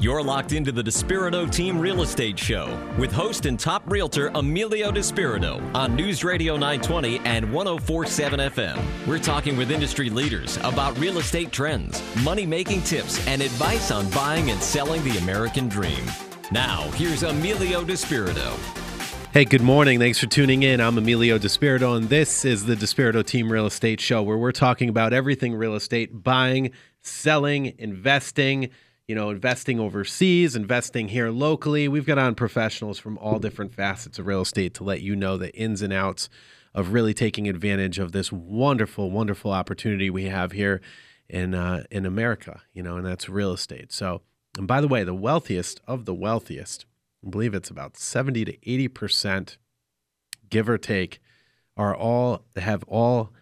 [0.00, 4.92] You're locked into the Despirito Team Real Estate Show with host and top realtor Emilio
[4.92, 8.80] Despirito on News Radio 920 and 1047 FM.
[9.08, 14.08] We're talking with industry leaders about real estate trends, money making tips, and advice on
[14.10, 16.04] buying and selling the American dream.
[16.52, 18.56] Now, here's Emilio Despirito.
[19.32, 19.98] Hey, good morning.
[19.98, 20.80] Thanks for tuning in.
[20.80, 24.88] I'm Emilio Despirito, and this is the Despirito Team Real Estate Show, where we're talking
[24.88, 26.70] about everything real estate buying,
[27.02, 28.70] selling, investing
[29.08, 31.88] you know, investing overseas, investing here locally.
[31.88, 35.38] We've got on professionals from all different facets of real estate to let you know
[35.38, 36.28] the ins and outs
[36.74, 40.82] of really taking advantage of this wonderful, wonderful opportunity we have here
[41.26, 42.60] in uh, in America.
[42.74, 43.92] You know, and that's real estate.
[43.92, 44.20] So,
[44.58, 46.84] and by the way, the wealthiest of the wealthiest,
[47.26, 49.56] I believe it's about seventy to eighty percent,
[50.50, 51.18] give or take,
[51.78, 53.32] are all have all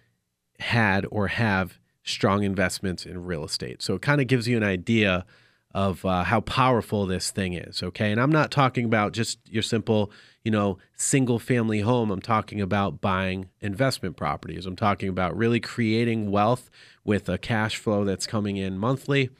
[0.60, 3.82] had or have strong investments in real estate.
[3.82, 5.26] So it kind of gives you an idea
[5.72, 7.82] of uh, how powerful this thing is.
[7.82, 8.10] Okay.
[8.10, 10.10] And I'm not talking about just your simple,
[10.42, 12.10] you know, single family home.
[12.10, 14.64] I'm talking about buying investment properties.
[14.64, 16.70] I'm talking about really creating wealth
[17.04, 19.30] with a cash flow that's coming in monthly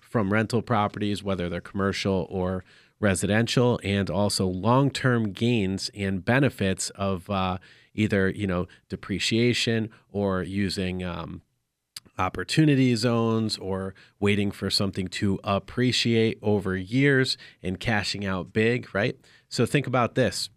[0.00, 2.64] from rental properties, whether they're commercial or
[3.00, 7.58] residential, and also long term gains and benefits of uh,
[7.94, 11.42] either, you know, depreciation or using, um,
[12.18, 19.16] opportunity zones or waiting for something to appreciate over years and cashing out big, right?
[19.48, 20.48] So think about this,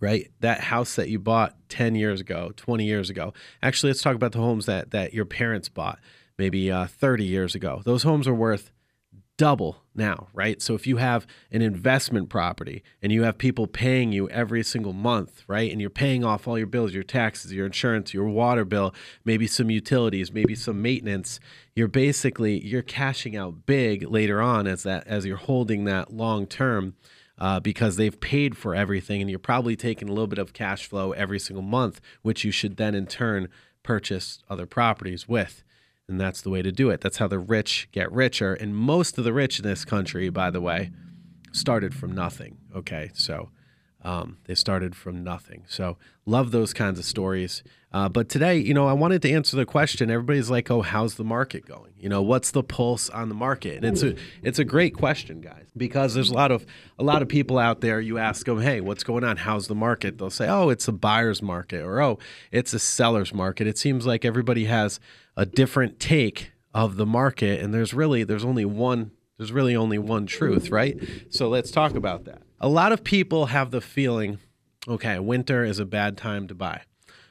[0.00, 0.30] right?
[0.40, 3.32] That house that you bought 10 years ago, 20 years ago.
[3.62, 5.98] Actually, let's talk about the homes that that your parents bought
[6.38, 7.82] maybe uh, 30 years ago.
[7.84, 8.70] Those homes are worth
[9.38, 10.60] double now, right?
[10.60, 14.92] So if you have an investment property and you have people paying you every single
[14.92, 15.70] month, right?
[15.70, 19.46] And you're paying off all your bills, your taxes, your insurance, your water bill, maybe
[19.46, 21.40] some utilities, maybe some maintenance,
[21.74, 26.46] you're basically you're cashing out big later on as that as you're holding that long
[26.46, 26.94] term.
[27.40, 30.88] Uh, because they've paid for everything, and you're probably taking a little bit of cash
[30.88, 33.48] flow every single month, which you should then in turn
[33.84, 35.62] purchase other properties with.
[36.08, 37.00] And that's the way to do it.
[37.00, 38.54] That's how the rich get richer.
[38.54, 40.90] And most of the rich in this country, by the way,
[41.52, 42.56] started from nothing.
[42.74, 43.10] Okay.
[43.14, 43.50] So
[44.04, 45.64] um, they started from nothing.
[45.66, 47.62] So love those kinds of stories.
[47.90, 50.10] Uh, but today, you know, I wanted to answer the question.
[50.10, 51.92] Everybody's like, "Oh, how's the market going?
[51.98, 55.40] You know, what's the pulse on the market?" And it's a it's a great question,
[55.40, 56.66] guys, because there's a lot of
[56.98, 57.98] a lot of people out there.
[58.00, 59.38] You ask them, "Hey, what's going on?
[59.38, 62.18] How's the market?" They'll say, "Oh, it's a buyer's market," or "Oh,
[62.52, 65.00] it's a seller's market." It seems like everybody has
[65.34, 69.98] a different take of the market, and there's really there's only one there's really only
[69.98, 70.98] one truth, right?
[71.30, 72.42] So let's talk about that.
[72.60, 74.38] A lot of people have the feeling,
[74.86, 76.82] okay, winter is a bad time to buy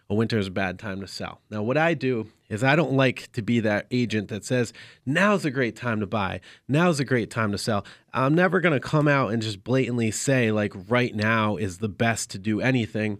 [0.10, 1.42] a winter is a bad time to sell.
[1.50, 4.72] Now, what I do is I don't like to be that agent that says,
[5.06, 7.86] now's a great time to buy, now's a great time to sell.
[8.14, 11.90] I'm never going to come out and just blatantly say, like, right now is the
[11.90, 13.20] best to do anything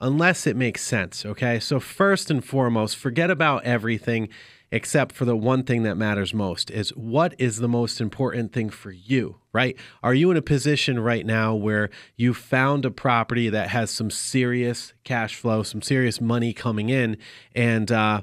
[0.00, 1.24] unless it makes sense.
[1.24, 1.58] Okay.
[1.58, 4.28] So, first and foremost, forget about everything
[4.70, 8.68] except for the one thing that matters most is what is the most important thing
[8.70, 9.76] for you, right?
[10.02, 14.10] Are you in a position right now where you found a property that has some
[14.10, 17.16] serious cash flow, some serious money coming in,
[17.54, 18.22] and, uh,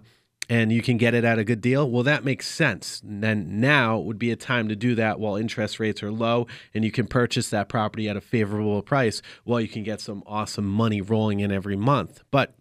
[0.49, 3.01] and you can get it at a good deal, well, that makes sense.
[3.01, 6.47] And then now would be a time to do that while interest rates are low
[6.73, 10.23] and you can purchase that property at a favorable price while you can get some
[10.25, 12.23] awesome money rolling in every month.
[12.31, 12.55] But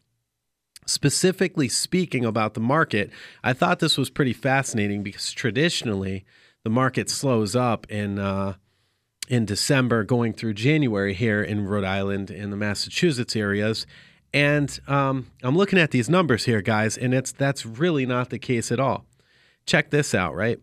[0.86, 3.10] specifically speaking about the market,
[3.44, 6.24] I thought this was pretty fascinating because traditionally
[6.66, 8.54] the market slows up in uh,
[9.28, 13.86] in December, going through January here in Rhode Island and the Massachusetts areas.
[14.34, 18.40] And um, I'm looking at these numbers here, guys, and it's that's really not the
[18.40, 19.04] case at all.
[19.64, 20.58] Check this out, right?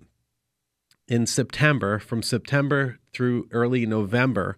[1.08, 4.58] In September, from September through early November,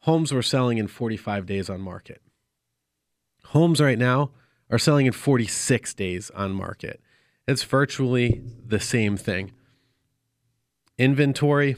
[0.00, 2.20] homes were selling in 45 days on market.
[3.44, 4.32] Homes right now
[4.68, 7.00] are selling in 46 days on market.
[7.48, 9.52] It's virtually the same thing.
[11.00, 11.76] Inventory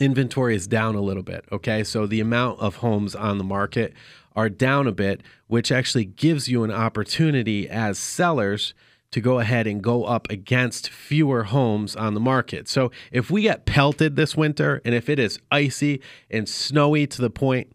[0.00, 1.84] inventory is down a little bit, okay?
[1.84, 3.92] So the amount of homes on the market
[4.34, 8.74] are down a bit, which actually gives you an opportunity as sellers
[9.12, 12.68] to go ahead and go up against fewer homes on the market.
[12.68, 17.22] So if we get pelted this winter and if it is icy and snowy to
[17.22, 17.72] the point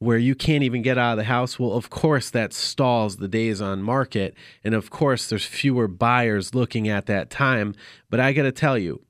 [0.00, 3.28] where you can't even get out of the house, well, of course, that stalls the
[3.28, 4.34] days on market.
[4.64, 7.76] And of course, there's fewer buyers looking at that time.
[8.10, 9.02] But I got to tell you,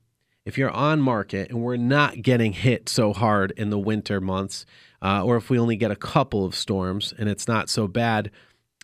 [0.49, 4.65] if you're on market and we're not getting hit so hard in the winter months,
[4.99, 8.31] uh, or if we only get a couple of storms and it's not so bad,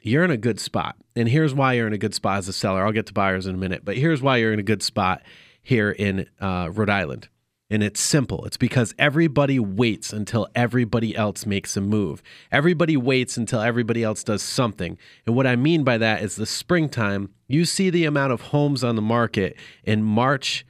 [0.04, 0.96] you're in a good spot.
[1.16, 2.86] And here's why you're in a good spot as a seller.
[2.86, 5.24] I'll get to buyers in a minute, but here's why you're in a good spot
[5.64, 7.30] here in uh, Rhode Island.
[7.72, 8.46] And it's simple.
[8.46, 12.22] It's because everybody waits until everybody else makes a move.
[12.52, 15.00] Everybody waits until everybody else does something.
[15.26, 18.84] And what I mean by that is the springtime, you see the amount of homes
[18.84, 20.64] on the market in March,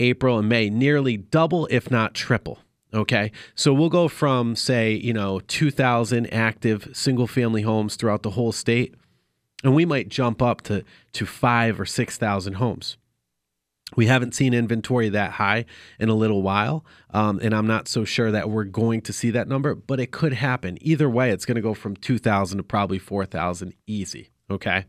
[0.00, 2.58] April, and May nearly double, if not triple.
[2.92, 3.30] Okay.
[3.54, 8.52] So we'll go from, say, you know, 2,000 active single family homes throughout the whole
[8.52, 8.94] state,
[9.62, 12.96] and we might jump up to, to five or 6,000 homes.
[13.96, 15.64] We haven't seen inventory that high
[15.98, 19.30] in a little while, um, and I'm not so sure that we're going to see
[19.30, 20.78] that number, but it could happen.
[20.80, 24.30] Either way, it's going to go from 2,000 to probably 4,000 easy.
[24.48, 24.86] Okay.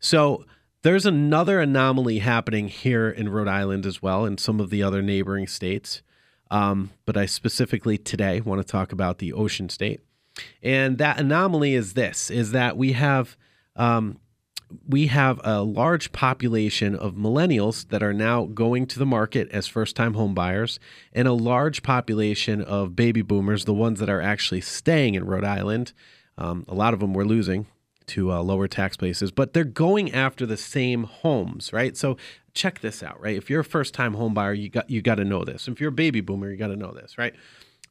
[0.00, 0.44] So
[0.82, 5.02] there's another anomaly happening here in Rhode Island as well, and some of the other
[5.02, 6.02] neighboring states.
[6.50, 10.00] Um, but I specifically today want to talk about the Ocean State.
[10.62, 13.36] And that anomaly is this: is that we have
[13.76, 14.18] um,
[14.88, 19.66] we have a large population of millennials that are now going to the market as
[19.66, 20.80] first time home buyers,
[21.12, 25.44] and a large population of baby boomers, the ones that are actually staying in Rhode
[25.44, 25.92] Island.
[26.38, 27.66] Um, a lot of them we're losing
[28.10, 31.96] to uh, lower tax places, but they're going after the same homes, right?
[31.96, 32.16] So
[32.54, 33.36] check this out, right?
[33.36, 35.68] If you're a first time home buyer, you got you got to know this.
[35.68, 37.34] If you're a baby boomer, you got to know this, right?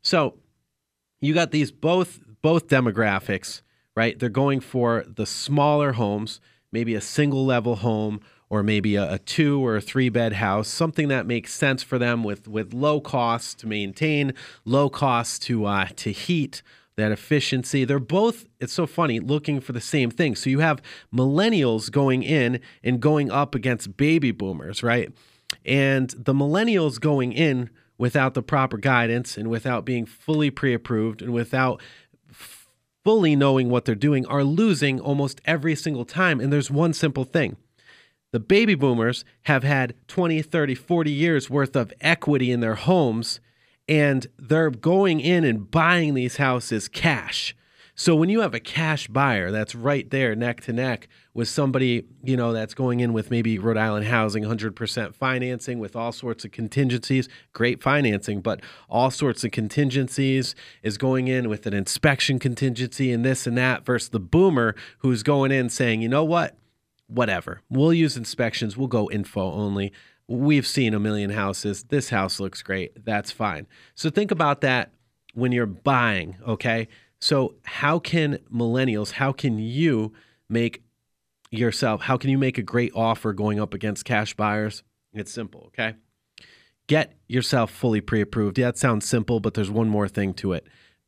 [0.02, 0.36] So
[1.20, 3.62] you got these both both demographics,
[3.96, 4.18] right?
[4.18, 6.40] They're going for the smaller homes
[6.72, 10.68] maybe a single level home or maybe a, a, two or a three bed house,
[10.68, 14.34] something that makes sense for them with with low costs to maintain,
[14.66, 16.62] low costs to uh, to heat,
[17.00, 17.86] that efficiency.
[17.86, 20.36] They're both, it's so funny, looking for the same thing.
[20.36, 20.82] So you have
[21.14, 25.12] millennials going in and going up against baby boomers, right?
[25.66, 31.22] And the millennials going in without the proper guidance and without being fully pre approved
[31.22, 31.82] and without
[33.04, 36.40] fully knowing what they're doing are losing almost every single time.
[36.40, 37.58] And there's one simple thing
[38.32, 43.40] the baby boomers have had 20, 30, 40 years worth of equity in their homes,
[43.90, 47.56] and they're going in and buying these houses cash.
[47.96, 52.06] So when you have a cash buyer that's right there neck to neck with somebody,
[52.24, 56.46] you know, that's going in with maybe Rhode Island housing 100% financing with all sorts
[56.46, 62.40] of contingencies, great financing, but all sorts of contingencies is going in with an inspection
[62.40, 66.56] contingency and this and that versus the boomer who's going in saying, "You know what?
[67.08, 67.62] Whatever.
[67.70, 68.78] We'll use inspections.
[68.78, 69.92] We'll go info only.
[70.30, 71.84] We've seen a million houses.
[71.86, 73.04] This house looks great.
[73.04, 74.94] That's fine." So think about that
[75.34, 76.88] when you're buying, okay?
[77.20, 80.14] So, how can millennials, how can you
[80.48, 80.84] make
[81.52, 84.84] yourself, how can you make a great offer going up against cash buyers?
[85.14, 85.96] It's simple, okay?
[86.88, 88.58] Get yourself fully pre approved.
[88.58, 90.66] Yeah, it sounds simple, but there's one more thing to it.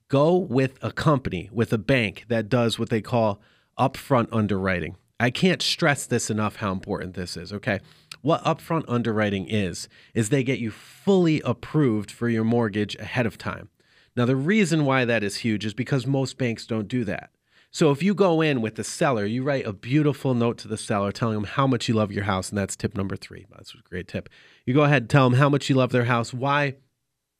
[0.09, 3.41] Go with a company, with a bank that does what they call
[3.79, 4.97] upfront underwriting.
[5.19, 7.79] I can't stress this enough how important this is, okay?
[8.21, 13.37] What upfront underwriting is, is they get you fully approved for your mortgage ahead of
[13.37, 13.69] time.
[14.15, 17.31] Now, the reason why that is huge is because most banks don't do that.
[17.73, 20.77] So if you go in with the seller, you write a beautiful note to the
[20.77, 23.45] seller telling them how much you love your house, and that's tip number three.
[23.49, 24.27] That's a great tip.
[24.65, 26.75] You go ahead and tell them how much you love their house, why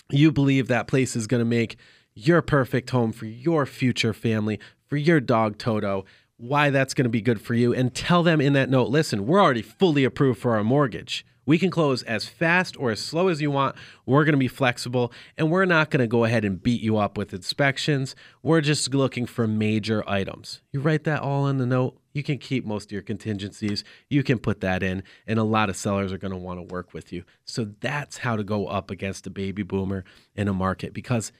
[0.09, 1.75] you believe that place is going to make
[2.13, 6.05] your perfect home for your future family, for your dog Toto,
[6.41, 9.27] why that's going to be good for you, and tell them in that note listen,
[9.27, 11.25] we're already fully approved for our mortgage.
[11.45, 13.75] We can close as fast or as slow as you want.
[14.05, 16.97] We're going to be flexible and we're not going to go ahead and beat you
[16.97, 18.15] up with inspections.
[18.43, 20.61] We're just looking for major items.
[20.71, 21.99] You write that all in the note.
[22.13, 23.83] You can keep most of your contingencies.
[24.09, 26.73] You can put that in, and a lot of sellers are going to want to
[26.73, 27.23] work with you.
[27.45, 30.03] So that's how to go up against a baby boomer
[30.35, 31.31] in a market because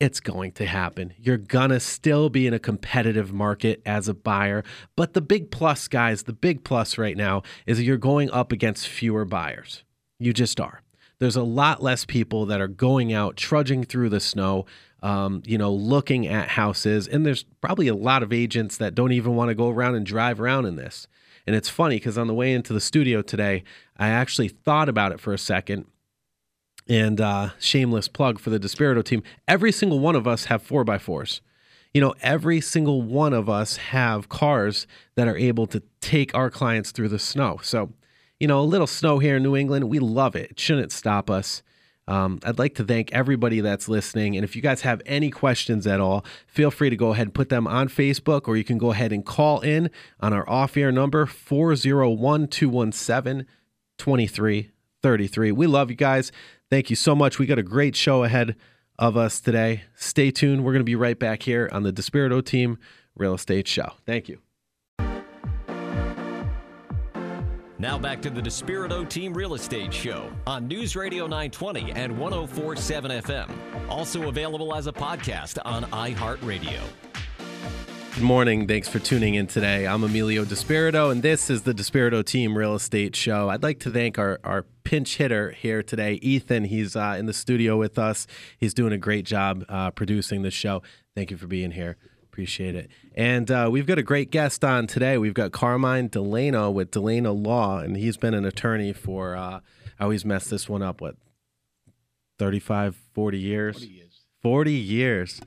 [0.00, 1.12] it's going to happen.
[1.18, 4.64] You're going to still be in a competitive market as a buyer.
[4.96, 8.88] But the big plus, guys, the big plus right now is you're going up against
[8.88, 9.84] fewer buyers.
[10.18, 10.82] You just are.
[11.18, 14.64] There's a lot less people that are going out, trudging through the snow,
[15.02, 17.06] um, you know, looking at houses.
[17.06, 20.06] And there's probably a lot of agents that don't even want to go around and
[20.06, 21.06] drive around in this.
[21.46, 23.64] And it's funny because on the way into the studio today,
[23.98, 25.86] I actually thought about it for a second
[26.88, 29.22] and uh, shameless plug for the Despirito team.
[29.46, 31.40] Every single one of us have four by fours.
[31.94, 36.50] You know, every single one of us have cars that are able to take our
[36.50, 37.58] clients through the snow.
[37.62, 37.92] So,
[38.38, 40.52] you know, a little snow here in New England, we love it.
[40.52, 41.62] It shouldn't stop us.
[42.10, 44.34] Um, I'd like to thank everybody that's listening.
[44.34, 47.34] And if you guys have any questions at all, feel free to go ahead and
[47.34, 50.76] put them on Facebook, or you can go ahead and call in on our off
[50.76, 53.46] air number 401 217
[53.98, 55.52] 2333.
[55.52, 56.32] We love you guys.
[56.70, 57.38] Thank you so much.
[57.38, 58.56] We got a great show ahead
[58.98, 59.82] of us today.
[59.96, 60.64] Stay tuned.
[60.64, 62.78] We're going to be right back here on the Despirito Team
[63.16, 63.92] Real Estate Show.
[64.06, 64.38] Thank you.
[67.78, 73.10] Now back to the Despirito Team Real Estate Show on News Radio 920 and 1047
[73.22, 73.50] FM.
[73.88, 76.78] Also available as a podcast on iHeartRadio.
[78.14, 78.66] Good morning.
[78.66, 79.86] Thanks for tuning in today.
[79.86, 83.48] I'm Emilio Despirito, and this is the Despirito Team Real Estate Show.
[83.48, 86.64] I'd like to thank our, our pinch hitter here today, Ethan.
[86.64, 88.26] He's uh, in the studio with us.
[88.58, 90.82] He's doing a great job uh, producing this show.
[91.14, 91.96] Thank you for being here.
[92.24, 92.90] Appreciate it.
[93.14, 95.16] And uh, we've got a great guest on today.
[95.16, 99.60] We've got Carmine D'Ellena with D'Ellena Law, and he's been an attorney for, uh,
[99.98, 101.14] I always mess this one up, what,
[102.40, 103.76] 35, 40 years?
[103.76, 104.20] 40 years.
[104.42, 105.40] 40 years.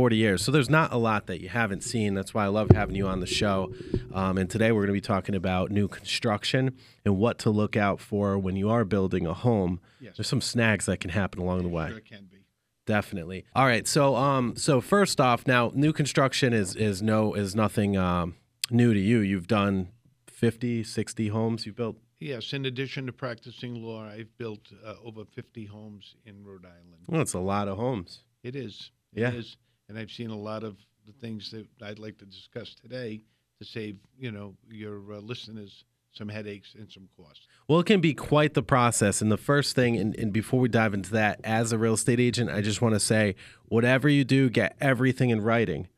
[0.00, 0.42] 40 years.
[0.42, 2.14] So there's not a lot that you haven't seen.
[2.14, 3.74] That's why I love having you on the show.
[4.14, 7.76] Um, and today we're going to be talking about new construction and what to look
[7.76, 9.78] out for when you are building a home.
[10.00, 10.16] Yes.
[10.16, 11.88] There's some snags that can happen along the way.
[11.90, 12.38] Sure can be.
[12.86, 13.44] Definitely.
[13.54, 13.86] All right.
[13.86, 18.36] So um so first off, now new construction is is no is nothing um
[18.70, 19.18] new to you.
[19.18, 19.88] You've done
[20.28, 21.98] 50, 60 homes you built.
[22.18, 27.04] Yes, in addition to practicing law, I've built uh, over 50 homes in Rhode Island.
[27.06, 28.20] Well, it's a lot of homes.
[28.42, 28.92] It is.
[29.12, 29.28] Yeah.
[29.28, 29.56] It is.
[29.90, 33.22] And I've seen a lot of the things that I'd like to discuss today
[33.58, 37.48] to save, you know, your uh, listeners some headaches and some costs.
[37.66, 39.20] Well, it can be quite the process.
[39.20, 42.20] And the first thing, and, and before we dive into that, as a real estate
[42.20, 45.88] agent, I just want to say whatever you do, get everything in writing.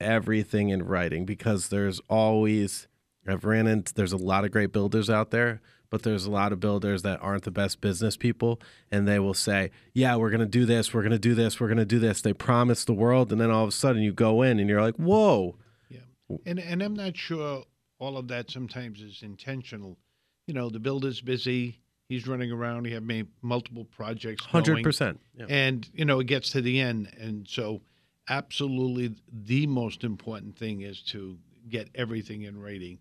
[0.00, 2.88] Everything in writing because there's always,
[3.28, 5.60] I've ran into, there's a lot of great builders out there,
[5.90, 8.60] but there's a lot of builders that aren't the best business people.
[8.90, 11.60] And they will say, yeah, we're going to do this, we're going to do this,
[11.60, 12.22] we're going to do this.
[12.22, 13.32] They promise the world.
[13.32, 15.56] And then all of a sudden you go in and you're like, whoa.
[15.88, 15.98] Yeah.
[16.46, 17.64] And, and I'm not sure
[17.98, 19.98] all of that sometimes is intentional.
[20.46, 21.80] You know, the builder's busy.
[22.08, 22.86] He's running around.
[22.86, 24.46] He have made multiple projects.
[24.46, 25.18] 100%.
[25.34, 25.46] Yeah.
[25.48, 27.82] and you know it gets to the end and so
[28.28, 32.98] absolutely the most important thing is to get everything in writing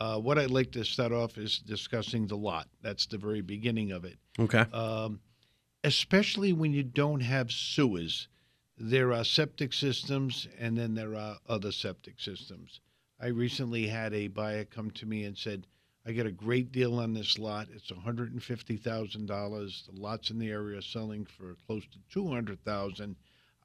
[0.00, 2.68] uh, what i'd like to start off is discussing the lot.
[2.82, 4.18] That's the very beginning of it.
[4.38, 4.64] Okay.
[4.72, 5.20] um,
[5.84, 8.28] especially when you don't have sewers.
[8.76, 12.80] There are septic systems and then there are other septic systems.
[13.20, 15.66] I recently had a buyer come to me and said
[16.06, 17.68] i get a great deal on this lot.
[17.74, 23.16] It's $150000 the lots in the area are selling for close to 200000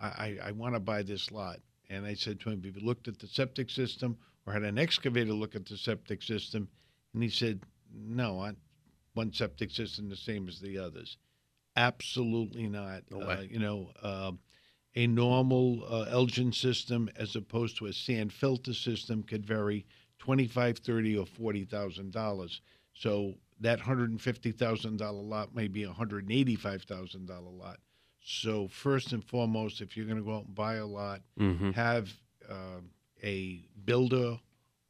[0.02, 1.60] i, I, I want to buy this lot.
[1.90, 4.78] And i said to him have you looked at the septic system or had an
[4.78, 6.68] excavator look at the septic system
[7.14, 7.62] and he said
[7.94, 8.54] no I,
[9.14, 11.18] one septic system the same as the others.
[11.76, 13.04] Absolutely not.
[13.12, 14.32] No uh, you know uh,
[14.96, 19.86] a normal uh, Eljen system as opposed to a sand filter system could vary
[20.20, 22.62] 25 30 or 40 thousand dollars.
[22.94, 27.78] So that $150,000 lot may be a $185,000 lot.
[28.24, 31.72] So first and foremost if you're going to go out and buy a lot Mm-hmm.
[31.72, 32.14] have
[32.50, 32.82] uh,
[33.24, 34.40] a builder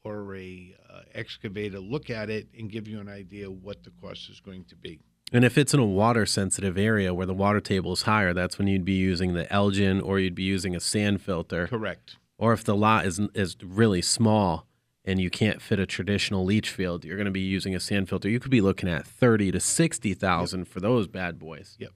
[0.03, 4.29] or a uh, excavator look at it and give you an idea what the cost
[4.29, 4.99] is going to be
[5.31, 8.57] And if it's in a water sensitive area where the water table is higher, that's
[8.57, 11.67] when you'd be using the Eljen or you'd be using a sand filter.
[11.67, 14.67] correct Or if the lot is is really small
[15.05, 18.09] and you can't fit a traditional leach field, you're going to be using a sand
[18.09, 18.29] filter.
[18.29, 21.75] You could be looking at 30 to 60,000 for those bad boys.
[21.79, 21.91] Yep.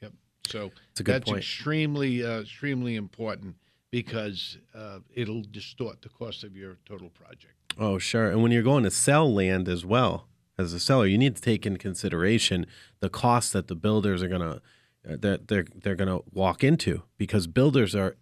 [0.00, 0.12] Yep.
[0.46, 1.38] So It's a good that's point.
[1.38, 3.56] extremely, uh, extremely important
[3.92, 7.54] because uh, it'll distort the cost of your total project.
[7.78, 8.28] Oh, sure.
[8.28, 10.26] And when you're going to sell land as well,
[10.58, 12.66] as a seller, you need to take into consideration
[13.00, 14.62] the cost that the builders are going to
[15.08, 18.16] uh, that they're they're going to walk into because builders are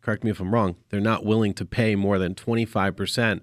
[0.00, 3.40] correct me if I'm wrong, they're not willing to pay more than 25%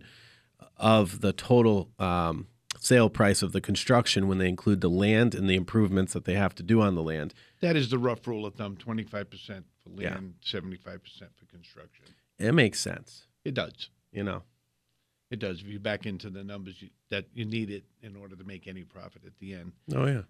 [0.77, 2.47] of the total um,
[2.79, 6.35] sale price of the construction when they include the land and the improvements that they
[6.35, 7.33] have to do on the land.
[7.61, 12.05] That is the rough rule of thumb: twenty-five percent for land, seventy-five percent for construction.
[12.39, 13.89] It makes sense, It does.
[14.11, 14.43] you know.
[15.29, 15.61] It does.
[15.61, 18.67] If you back into the numbers, you, that you need it in order to make
[18.67, 19.71] any profit at the end.
[19.95, 20.23] Oh yeah.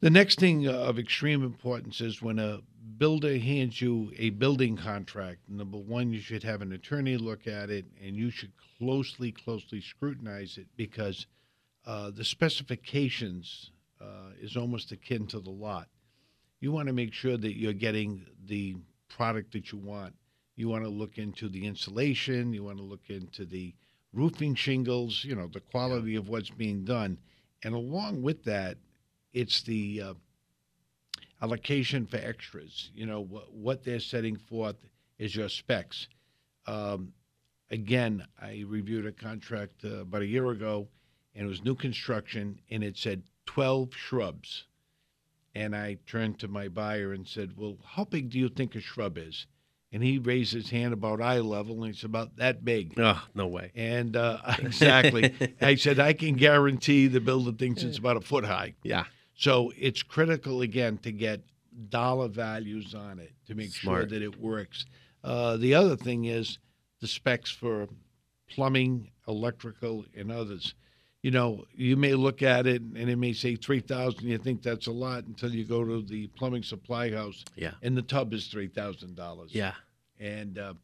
[0.00, 2.60] The next thing uh, of extreme importance is when a
[2.96, 5.40] builder hands you a building contract.
[5.46, 9.82] Number one, you should have an attorney look at it, and you should closely, closely
[9.82, 11.26] scrutinize it because
[11.84, 15.88] uh, the specifications uh, is almost akin to the lot.
[16.60, 18.76] You want to make sure that you're getting the
[19.08, 20.14] product that you want.
[20.56, 22.52] You want to look into the insulation.
[22.52, 23.74] You want to look into the
[24.12, 25.24] roofing shingles.
[25.24, 27.18] You know the quality of what's being done,
[27.62, 28.76] and along with that,
[29.32, 30.14] it's the uh,
[31.40, 32.90] allocation for extras.
[32.94, 34.76] You know what what they're setting forth
[35.18, 36.08] is your specs.
[36.66, 37.14] Um,
[37.70, 40.88] again, I reviewed a contract uh, about a year ago,
[41.34, 44.64] and it was new construction, and it said 12 shrubs.
[45.54, 48.80] And I turned to my buyer and said, "Well, how big do you think a
[48.80, 49.46] shrub is?"
[49.92, 52.94] and he raised his hand about eye level, and it's about that big.
[52.98, 53.72] Oh, no way.
[53.74, 58.44] And uh, exactly, I said I can guarantee the builder thinks it's about a foot
[58.44, 58.74] high.
[58.82, 59.04] Yeah.
[59.34, 61.40] So it's critical again to get
[61.88, 64.86] dollar values on it to make sure that it works.
[65.24, 66.58] Uh, the other thing is
[67.00, 67.88] the specs for
[68.48, 70.74] plumbing, electrical, and others.
[71.22, 74.26] You know, you may look at it and it may say three thousand.
[74.26, 77.72] You think that's a lot until you go to the plumbing supply house, Yeah.
[77.82, 79.50] and the tub is three thousand dollars.
[79.54, 79.74] Yeah.
[80.18, 80.74] and uh,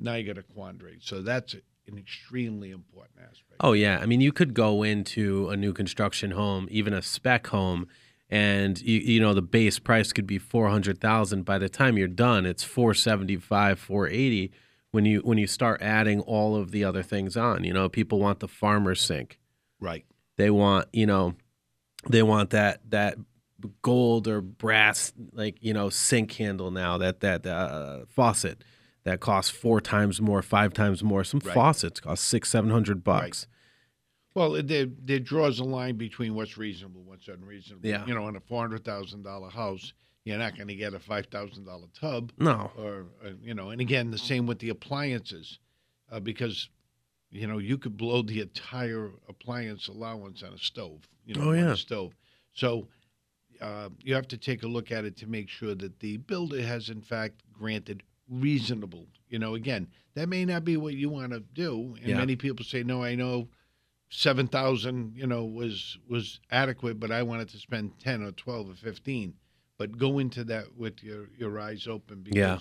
[0.00, 0.98] now you got a quandary.
[1.00, 3.56] So that's an extremely important aspect.
[3.60, 7.46] Oh yeah, I mean you could go into a new construction home, even a spec
[7.46, 7.86] home,
[8.28, 11.44] and you, you know the base price could be four hundred thousand.
[11.44, 14.50] By the time you're done, it's four seventy five, four eighty.
[14.90, 18.18] When you when you start adding all of the other things on, you know people
[18.18, 19.38] want the farmer sink.
[19.80, 20.04] Right.
[20.36, 21.34] They want you know,
[22.08, 23.16] they want that that
[23.82, 28.62] gold or brass like you know sink handle now that that uh, faucet
[29.04, 31.24] that costs four times more, five times more.
[31.24, 31.54] Some Right.
[31.54, 33.46] faucets cost six seven hundred bucks.
[34.34, 37.88] Well, it, there, there draws a line between what's reasonable, what's unreasonable.
[37.88, 38.04] Yeah.
[38.04, 40.98] You know, in a four hundred thousand dollar house, you're not going to get a
[40.98, 42.70] five thousand dollar tub, No.
[42.76, 43.70] or uh, you know.
[43.70, 45.58] And again, the same with the appliances,
[46.12, 46.68] uh, because
[47.30, 51.08] you know you could blow the entire appliance allowance on a stove.
[51.24, 51.74] You know, Oh, yeah.
[51.74, 52.14] stove.
[52.52, 52.88] So
[53.60, 56.62] uh, you have to take a look at it to make sure that the builder
[56.62, 59.06] has in fact granted reasonable.
[59.28, 62.16] You know, again, that may not be what you want to do, and Yeah.
[62.18, 63.48] many people say, "No, I know."
[64.08, 68.70] seven thousand, you know, was was adequate, but I wanted to spend ten or twelve
[68.70, 69.34] or fifteen.
[69.78, 72.58] But go into that with your your eyes open because, Yeah.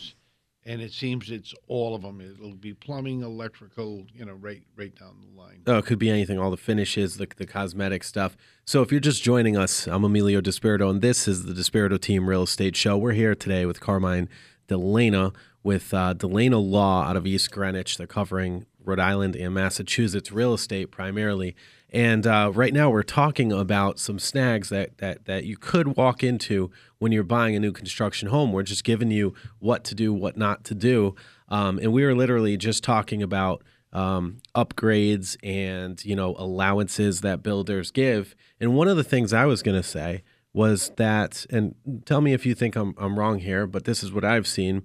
[0.66, 2.22] And it seems it's all of them.
[2.22, 5.62] It'll be plumbing, electrical, you know, right right down the line.
[5.68, 6.40] Oh, it could be anything.
[6.40, 8.36] All the finishes, the, the cosmetic stuff.
[8.66, 12.28] So if you're just joining us, I'm Emilio Despirito, and this is the Despirito Team
[12.28, 12.98] Real Estate Show.
[12.98, 14.28] We're here today with Carmine
[14.68, 15.32] D'Ellena
[15.64, 17.98] with uh, D'Ellena Law out of East Greenwich.
[17.98, 21.56] They're covering Rhode Island and Massachusetts real estate primarily.
[21.92, 26.24] And uh, right now we're talking about some snags that, that that you could walk
[26.24, 26.70] into
[27.00, 28.52] when you're buying a new construction home.
[28.52, 31.16] We're just giving you what to do, what not to do.
[31.48, 37.42] Um, and we were literally just talking about um, upgrades and you know allowances that
[37.42, 38.36] builders give.
[38.60, 40.24] And one of the things I was going to say
[40.56, 44.14] was that, and tell me if you think I'm I'm wrong here, but this is
[44.14, 44.84] what I've seen.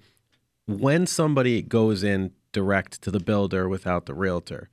[0.66, 4.68] When somebody goes in direct to the builder without the realtor,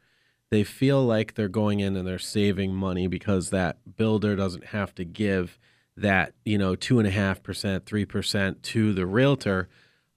[0.50, 4.96] they feel like they're going in and they're saving money because that builder doesn't have
[4.96, 5.60] to give
[5.96, 9.70] that you know two and a half percent, three percent to the realtor.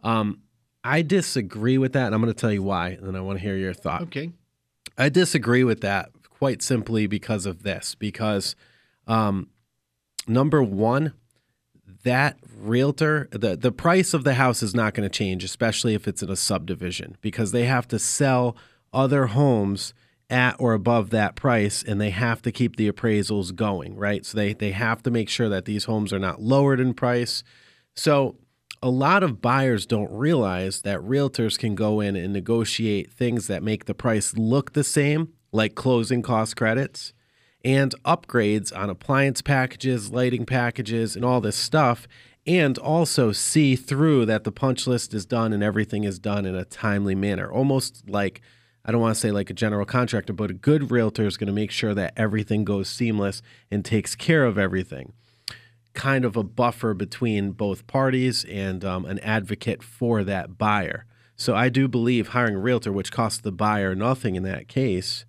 [0.03, 0.40] Um,
[0.83, 3.38] I disagree with that, and I'm going to tell you why, and then I want
[3.38, 4.01] to hear your thought.
[4.05, 4.33] Okay,
[4.97, 7.95] I disagree with that quite simply because of this.
[7.95, 8.57] Because
[9.07, 9.49] um,
[10.26, 11.12] number one,
[12.04, 16.09] that realtor, the the price of the house is not going to change, especially if
[16.09, 18.56] it's in a subdivision, because they have to sell
[18.92, 19.92] other homes
[20.28, 24.24] at or above that price, and they have to keep the appraisals going, right?
[24.24, 27.42] So they they have to make sure that these homes are not lowered in price.
[27.94, 28.37] So
[28.83, 33.62] a lot of buyers don't realize that realtors can go in and negotiate things that
[33.62, 37.12] make the price look the same, like closing cost credits
[37.64, 42.07] and upgrades on appliance packages, lighting packages, and all this stuff,
[42.46, 46.55] and also see through that the punch list is done and everything is done in
[46.55, 47.51] a timely manner.
[47.51, 48.40] Almost like,
[48.85, 51.49] I don't want to say like a general contractor, but a good realtor is going
[51.49, 55.12] to make sure that everything goes seamless and takes care of everything
[55.92, 61.05] kind of a buffer between both parties and um, an advocate for that buyer.
[61.37, 65.25] So I do believe hiring a realtor, which costs the buyer nothing in that case,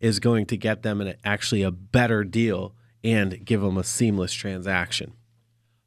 [0.00, 4.32] is going to get them an, actually a better deal and give them a seamless
[4.32, 5.12] transaction.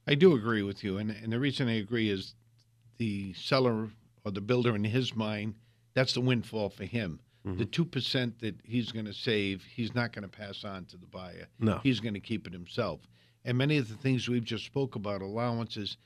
[0.08, 2.36] I do agree with you, and and the reason I agree is
[2.97, 3.89] the seller
[4.26, 5.56] or the builder in his mind,
[5.93, 7.19] that's the windfall for him.
[7.45, 7.58] Mm-hmm.
[7.58, 10.97] The two percent that he's going to save, he's not going to pass on to
[10.97, 11.47] the buyer.
[11.60, 11.80] No.
[11.84, 13.02] he's going to keep it himself.
[13.45, 15.97] And many of the things we've just spoke about, allowances,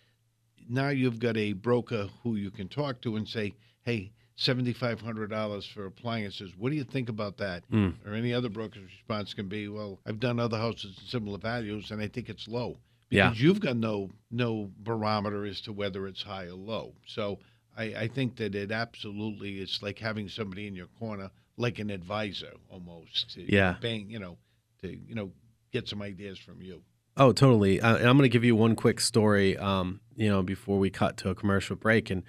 [0.68, 5.02] now you've got a broker who you can talk to and say, "Hey, seventy five
[5.02, 6.54] hundred dollars for appliances.
[6.58, 7.64] What do you think about that?"
[8.06, 11.92] Or any other broker's response can be, "Well, I've done other houses in similar values,
[11.92, 12.78] and I think it's low."
[13.10, 13.30] Yeah.
[13.30, 16.94] Because you've got no no barometer as to whether it's high or low.
[17.06, 17.40] So
[17.78, 21.90] I, I think that it absolutely is like having somebody in your corner, like an
[21.90, 23.34] advisor almost.
[23.36, 23.76] To Yeah.
[23.82, 24.38] Bang, you know,
[24.82, 25.32] to you know
[25.72, 26.82] get some ideas from you.
[27.16, 27.82] Oh, totally.
[27.82, 30.92] Uh, and I'm going to give you one quick story, um, you know, before we
[30.92, 32.12] cut to a commercial break.
[32.12, 32.22] And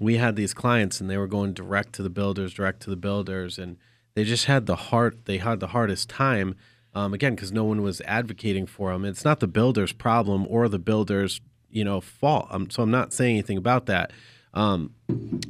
[0.00, 2.96] we had these clients, and they were going direct to the builders, direct to the
[2.96, 3.76] builders, and
[4.14, 5.24] they just had the heart.
[5.26, 6.56] They had the hardest time,
[6.94, 9.04] um, again, because no one was advocating for them.
[9.04, 12.48] It's not the builder's problem or the builder's, you know, fault.
[12.50, 14.12] Um, so I'm not saying anything about that.
[14.54, 14.94] Um,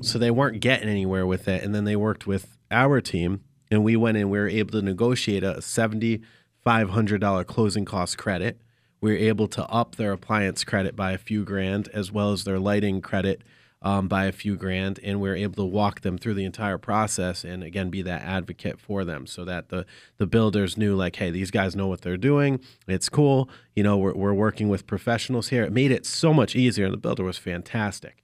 [0.00, 1.62] so they weren't getting anywhere with it.
[1.62, 4.30] And then they worked with our team, and we went in.
[4.30, 6.22] We were able to negotiate a seventy
[6.64, 8.60] five hundred dollar closing cost credit.
[9.00, 12.42] We were able to up their appliance credit by a few grand, as well as
[12.42, 13.42] their lighting credit
[13.82, 16.78] um, by a few grand, and we are able to walk them through the entire
[16.78, 19.86] process and again be that advocate for them, so that the
[20.16, 22.60] the builders knew like, hey, these guys know what they're doing.
[22.86, 23.48] It's cool.
[23.74, 25.62] You know, we're we're working with professionals here.
[25.62, 26.86] It made it so much easier.
[26.86, 28.22] And the builder was fantastic.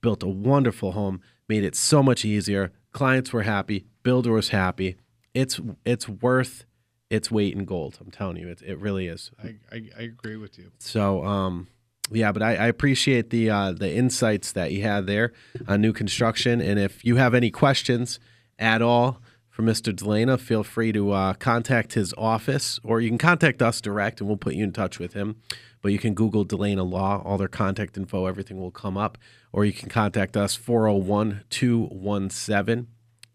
[0.00, 1.20] Built a wonderful home.
[1.48, 2.72] Made it so much easier.
[2.92, 3.86] Clients were happy.
[4.02, 4.96] Builder was happy.
[5.32, 6.64] It's it's worth
[7.08, 7.98] its weight in gold.
[8.00, 9.30] I'm telling you, it it really is.
[9.42, 10.72] I, I, I agree with you.
[10.78, 11.68] So um,
[12.10, 15.32] yeah, but I, I appreciate the uh, the insights that you had there
[15.68, 16.60] on new construction.
[16.60, 18.18] And if you have any questions
[18.58, 19.94] at all for Mr.
[19.94, 24.28] D'Ellena, feel free to uh, contact his office, or you can contact us direct, and
[24.28, 25.36] we'll put you in touch with him.
[25.80, 29.18] But you can Google D'Ellena Law, all their contact info, everything will come up.
[29.52, 32.86] Or you can contact us 401 217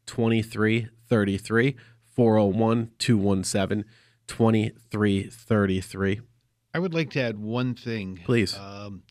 [0.06, 1.76] 2333.
[2.16, 3.86] 401 217
[4.28, 6.22] 2333.
[6.74, 8.20] I would like to add one thing.
[8.26, 8.56] Please.
[8.58, 9.04] Um,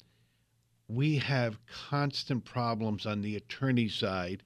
[0.88, 4.42] we have constant problems on the attorney side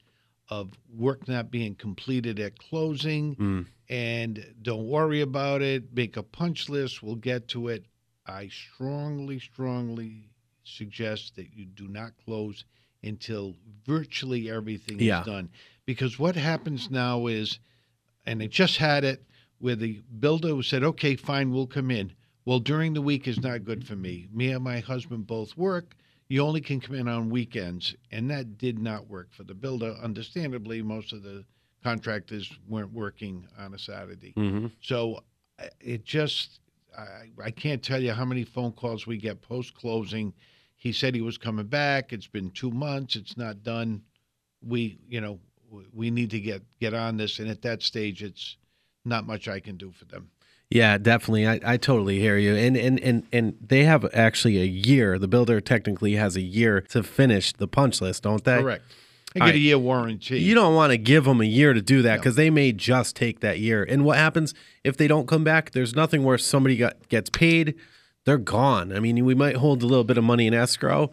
[0.49, 3.35] of work not being completed at closing.
[3.35, 3.65] Mm.
[3.89, 5.93] And don't worry about it.
[5.95, 7.03] Make a punch list.
[7.03, 7.85] We'll get to it.
[8.25, 10.29] I strongly, strongly
[10.63, 12.65] suggest that you do not close
[13.03, 15.21] until virtually everything Yeah.
[15.21, 15.49] is done.
[15.85, 17.59] Because what happens now is,
[18.25, 19.23] and I just had it
[19.59, 22.13] where the builder said, okay, fine, we'll come in.
[22.45, 24.27] Well, during the week is not good for me.
[24.33, 25.95] Me and my husband both work.
[26.27, 27.95] You only can come in on weekends.
[28.11, 29.95] And that did not work for the builder.
[30.01, 31.45] Understandably, most of the
[31.83, 34.31] contractors weren't working on a Saturday.
[34.31, 35.23] hmm So
[35.79, 36.61] it just,
[36.97, 40.33] I, I can't tell you how many phone calls we get post closing.
[40.77, 42.11] He said he was coming back.
[42.11, 43.15] It's been two months.
[43.15, 44.01] It's not done.
[44.63, 45.39] We, you know,
[45.93, 47.39] we need to get get on this.
[47.39, 48.57] And at that stage, it's
[49.05, 50.29] not much I can do for them.
[50.71, 51.45] Yeah, definitely.
[51.47, 52.55] I, I totally hear you.
[52.55, 55.19] And, and and and they have actually a year.
[55.19, 58.61] The builder technically has a year to finish the punch list, don't they?
[58.61, 58.83] Correct.
[59.35, 59.55] I get right.
[59.55, 60.39] a year warranty.
[60.39, 62.19] You don't want to give them a year to do that No.
[62.19, 63.83] because they may just take that year.
[63.83, 64.53] And what happens
[64.83, 65.71] if they don't come back?
[65.71, 66.45] There's nothing worse.
[66.45, 67.75] Somebody got gets paid,
[68.25, 68.91] they're gone.
[68.93, 71.11] I mean, we might hold a little bit of money in escrow.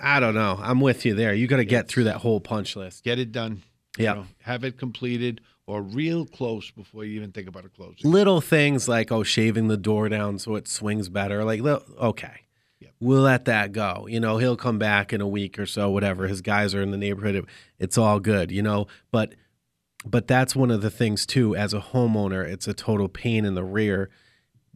[0.00, 0.58] I don't know.
[0.62, 1.34] I'm with you there.
[1.34, 3.02] You got to get through that whole punch list.
[3.04, 3.62] get it done.
[3.98, 4.14] you Yeah.
[4.14, 8.10] know, have it completed or real close before you even think about a closing.
[8.10, 12.46] little things like oh shaving the door down so it swings better like okay.
[12.80, 12.92] Yep.
[13.00, 14.06] we'll let that go.
[14.08, 16.26] You know he'll come back in a week or so whatever.
[16.26, 17.46] His guys are in the neighborhood
[17.78, 18.86] it's all good you know?
[19.12, 19.34] But
[20.06, 23.54] but that's one of the things too as a homeowner it's a total pain in
[23.54, 24.08] the rear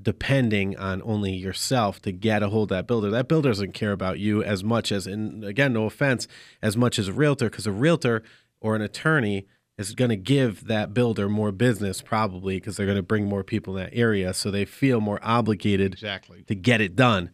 [0.00, 3.08] depending on only yourself to get a hold of that builder.
[3.08, 6.28] That builder doesn't care about you as much as and again no offense
[6.60, 8.22] as much as a realtor because a realtor
[8.60, 9.46] or an attorney
[9.88, 13.42] is going to give that builder more business probably because they're going to bring more
[13.44, 16.42] people in that area so they feel more obligated Exactly.
[16.44, 17.30] to get it done.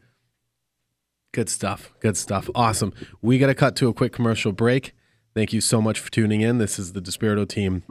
[1.32, 2.92] Good stuff good stuff awesome.
[3.20, 4.92] We got to cut to a quick commercial break.
[5.34, 6.58] Thank you so much for tuning in.
[6.58, 7.82] This is the Despirito team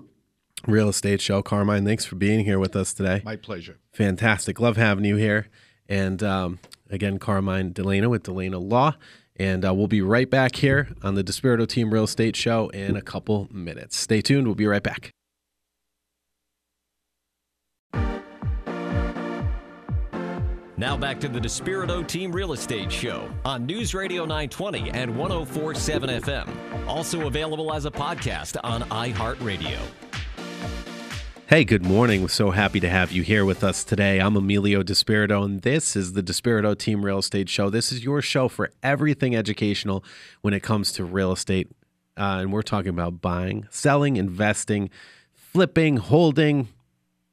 [0.65, 1.41] real estate show.
[1.43, 3.22] Carmine thanks for being here with us today.
[3.24, 3.78] My pleasure.
[3.93, 4.60] fantastic.
[4.60, 5.48] Love having you here.
[5.88, 8.96] And um, again carmine D'Ellena with D'Ellena law
[9.39, 12.95] and uh, we'll be right back here on the Despirito Team Real Estate Show in
[12.95, 13.97] a couple minutes.
[13.97, 14.47] Stay tuned.
[14.47, 15.12] We'll be right back.
[20.80, 26.21] Now back to the Despirito Team Real Estate Show on News Radio 920 and 1047
[26.21, 26.88] FM.
[26.88, 30.07] Also available as a podcast on iHeartRadio.
[31.49, 32.23] Hey, good morning.
[32.23, 34.19] We're so happy to have you here with us today.
[34.19, 37.69] I'm Emilio Despirito, and this is the Despirito Team Real Estate Show.
[37.69, 40.03] This is your show for everything educational
[40.41, 41.69] when it comes to real estate.
[42.17, 44.89] Uh, and we're talking about buying, selling, investing,
[45.31, 46.67] flipping, holding,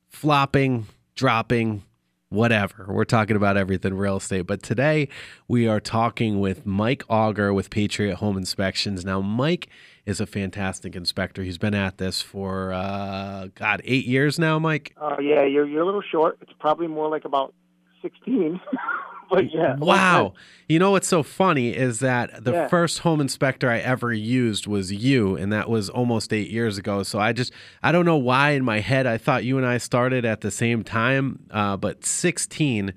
[0.07, 1.83] flopping, dropping,
[2.29, 2.87] whatever.
[2.89, 4.43] We're talking about everything real estate.
[4.43, 5.09] But today
[5.49, 9.05] we are talking with Mike Auger with Patriot Home Inspections.
[9.05, 9.69] Now, Mike
[10.07, 11.43] is a fantastic inspector.
[11.43, 14.95] He's been at this for, uh, God, eight years now, Mike.
[15.01, 16.39] Uh, yeah, you're you're a little short.
[16.43, 17.55] It's probably more like about
[18.03, 18.61] sixteen.
[19.31, 19.77] but yeah.
[19.77, 20.35] Wow.
[20.69, 22.69] You know what's so funny is that the Yeah.
[22.69, 27.03] first home inspector I ever used was you, and that was almost eight years ago.
[27.03, 29.79] So I just, I don't know why in my head I thought you and I
[29.79, 32.93] started at the same time, uh, but 16.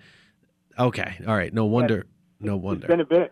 [0.77, 1.15] Okay.
[1.25, 1.53] All right.
[1.53, 2.05] No wonder.
[2.39, 2.87] No It's wonder.
[2.87, 3.31] been a bit.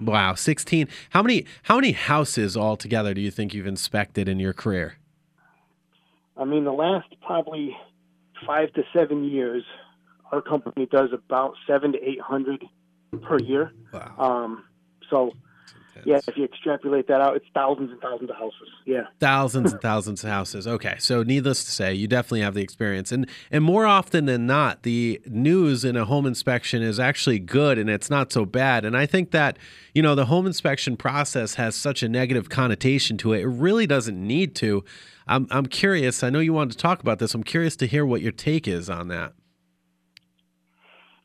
[0.00, 0.34] Wow.
[0.34, 0.88] 16.
[1.10, 4.96] How many, how many houses altogether do you think you've inspected in your career?
[6.36, 7.76] I mean, the last probably
[8.46, 9.62] five to seven years,
[10.32, 12.64] our company does about seven to eight hundred
[13.22, 13.72] per year.
[13.92, 14.14] Wow.
[14.18, 14.64] Um,
[15.10, 15.32] so,
[16.04, 18.68] Yeah, if you extrapolate that out, it's thousands and thousands of houses.
[18.86, 19.02] Yeah.
[19.18, 20.66] Thousands and thousands of houses.
[20.66, 20.96] Okay.
[20.98, 23.12] So needless to say, you definitely have the experience.
[23.12, 27.78] And and more often than not, the news in a home inspection is actually good
[27.78, 28.84] and it's not so bad.
[28.84, 29.58] And I think that,
[29.94, 33.40] you know, the home inspection process has such a negative connotation to it.
[33.40, 34.84] It really doesn't need to.
[35.26, 36.22] I'm I'm curious.
[36.22, 37.34] I know you wanted to talk about this.
[37.34, 39.32] I'm curious to hear what your take is on that.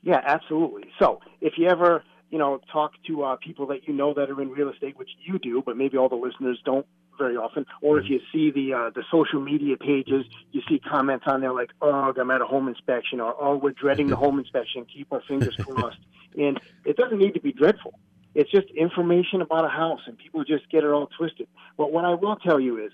[0.06, 0.84] Yeah, absolutely.
[1.00, 4.42] So if you ever, you know, talk to uh, people that you know that are
[4.42, 6.86] in real estate, which you do, but maybe all the listeners don't
[7.18, 11.26] very often, or if you see the uh, the social media pages, you see comments
[11.28, 14.38] on there like, "Oh, I'm at a home inspection," or "Oh, we're dreading the home
[14.38, 14.86] inspection.
[14.86, 16.00] Keep our fingers crossed."
[16.38, 17.94] and it doesn't need to be dreadful.
[18.34, 21.48] It's just information about a house, and people just get it all twisted.
[21.78, 22.92] But what I will tell you is,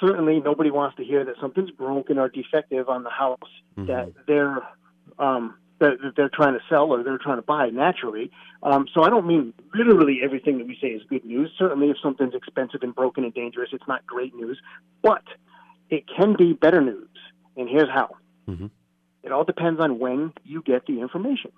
[0.00, 3.38] certainly nobody wants to hear that something's broken or defective on the house
[3.76, 3.86] mm-hmm.
[3.86, 4.62] that they're
[5.18, 8.30] um, that, that they're trying to sell or they're trying to buy naturally.
[8.62, 11.50] Um, so I don't mean literally everything that we say is good news.
[11.58, 14.60] Certainly, if something's expensive and broken and dangerous, it's not great news,
[15.02, 15.22] but
[15.90, 17.08] it can be better news.
[17.56, 18.16] And here's how.
[18.48, 18.66] Mm-hmm.
[19.22, 21.52] It all depends on when you get the information.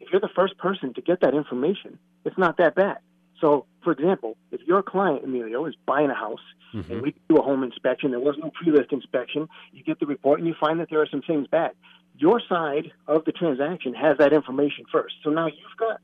[0.00, 2.98] If you're the first person to get that information, it's not that bad.
[3.40, 6.40] So, for example, if your client, Emilio, is buying a house
[6.72, 6.90] mm-hmm.
[6.90, 10.06] and we do a home inspection, there was no pre list inspection, you get the
[10.06, 11.72] report and you find that there are some things bad
[12.16, 15.14] your side of the transaction has that information first.
[15.22, 16.00] So now you've got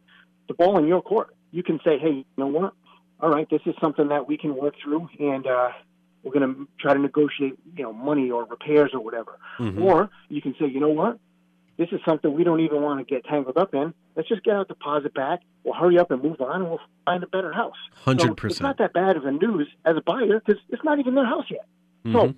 [0.49, 1.35] the ball in your court.
[1.53, 2.75] You can say, hey, you know what?
[3.21, 5.71] All right, this is something that we can work through, and uh,
[6.23, 9.39] we're going to try to negotiate, you know, money or repairs or whatever.
[9.59, 9.83] Mm-hmm.
[9.83, 11.19] Or you can say, you know what?
[11.77, 13.95] This is something we don't even want to get tangled up in.
[14.15, 15.41] Let's just get our deposit back.
[15.65, 17.77] We'll hurry up and move on, and we'll find a better house.
[18.05, 18.53] Hundred so percent.
[18.53, 21.27] It's not that bad of a news as a buyer because it's not even their
[21.27, 21.67] house yet.
[22.05, 22.17] Mm-hmm.
[22.17, 22.35] So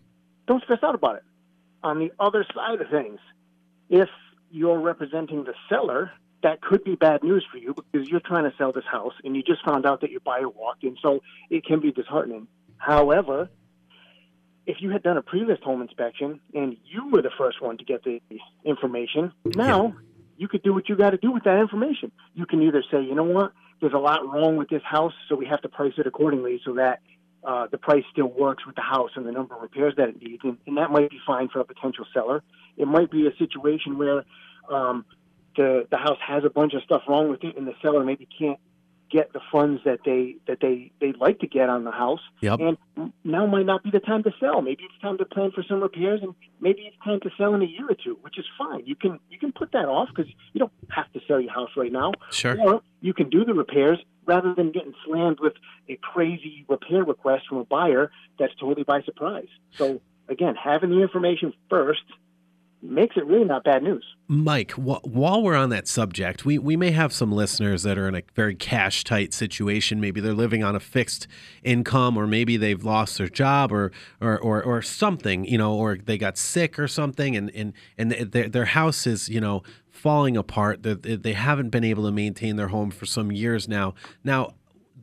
[0.46, 1.24] don't stress out about it.
[1.82, 3.18] On the other side of things,
[3.92, 4.08] if
[4.50, 6.10] you're representing the seller,
[6.42, 9.36] that could be bad news for you because you're trying to sell this house and
[9.36, 10.96] you just found out that your buyer walked in.
[11.00, 12.48] So it can be disheartening.
[12.78, 13.48] However,
[14.66, 17.84] if you had done a pre-list home inspection and you were the first one to
[17.84, 18.20] get the
[18.64, 19.92] information, now yeah.
[20.38, 22.10] you could do what you got to do with that information.
[22.34, 25.36] You can either say, you know what, there's a lot wrong with this house, so
[25.36, 27.00] we have to price it accordingly so that
[27.44, 30.22] uh, the price still works with the house and the number of repairs that it
[30.22, 32.42] needs, and, and that might be fine for a potential seller.
[32.76, 34.24] It might be a situation where
[34.70, 35.04] um,
[35.56, 38.28] the the house has a bunch of stuff wrong with it, and the seller maybe
[38.38, 38.58] can't
[39.12, 42.20] get the funds that they that they they'd like to get on the house.
[42.40, 42.60] Yep.
[42.60, 44.62] And now might not be the time to sell.
[44.62, 47.62] Maybe it's time to plan for some repairs, and maybe it's time to sell in
[47.62, 48.82] a year or two, which is fine.
[48.86, 51.70] You can you can put that off because you don't have to sell your house
[51.76, 52.12] right now.
[52.30, 52.58] Sure.
[52.58, 55.54] Or you can do the repairs rather than getting slammed with
[55.88, 59.48] a crazy repair request from a buyer that's totally by surprise.
[59.76, 62.04] So again, having the information first
[62.82, 64.04] makes it really not bad news.
[64.26, 68.08] Mike, wh- while we're on that subject, we, we may have some listeners that are
[68.08, 70.00] in a very cash tight situation.
[70.00, 71.26] Maybe they're living on a fixed
[71.62, 75.96] income, or maybe they've lost their job, or or or, or something, you know, or
[75.96, 80.36] they got sick or something, and and and their their house is you know falling
[80.36, 80.82] apart.
[80.82, 83.94] They, they haven't been able to maintain their home for some years now.
[84.24, 84.54] Now,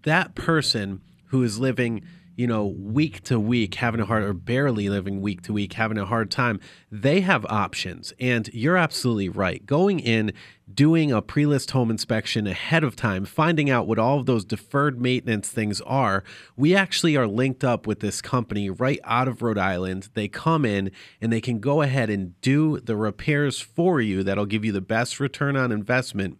[0.03, 2.03] that person who is living
[2.39, 5.97] you know, week to week, having a hard or barely living week to week, having
[5.97, 6.57] a hard time,
[6.89, 8.13] they have options.
[8.17, 9.65] And you're absolutely right.
[9.65, 10.31] Going in,
[10.73, 14.45] doing a pre list home inspection ahead of time, finding out what all of those
[14.45, 16.23] deferred maintenance things are,
[16.55, 20.07] we actually are linked up with this company right out of Rhode Island.
[20.13, 24.45] They come in and they can go ahead and do the repairs for you that'll
[24.45, 26.37] give you the best return on investment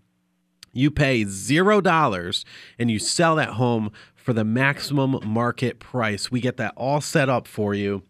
[0.74, 2.46] you pay zero dollars
[2.78, 3.92] and you sell that home
[4.24, 6.32] for the maximum market price.
[6.32, 8.04] We get that all set up for you.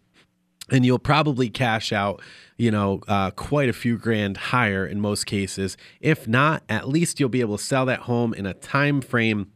[0.72, 2.22] And you'll probably cash out,
[2.56, 5.76] you know, uh, quite a few grand higher in most cases.
[6.00, 9.50] If not, at least you'll be able to sell that home in a time frame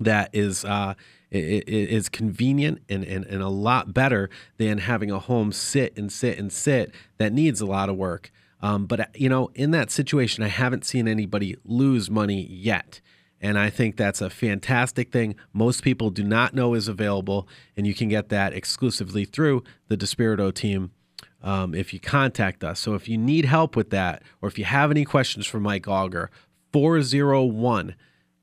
[0.00, 0.94] that is uh,
[1.30, 6.38] is convenient and, and, and a lot better than having a home sit and sit
[6.38, 8.32] and sit that needs a lot of work.
[8.62, 13.00] Um, but you know, in that situation, I haven't seen anybody lose money yet.
[13.40, 15.34] And I think that's a fantastic thing.
[15.52, 19.96] Most people do not know is available, and you can get that exclusively through the
[19.96, 20.90] Despirito team
[21.42, 22.80] um, if you contact us.
[22.80, 25.88] So if you need help with that, or if you have any questions for Mike
[25.88, 26.30] Auger,
[26.72, 27.94] 401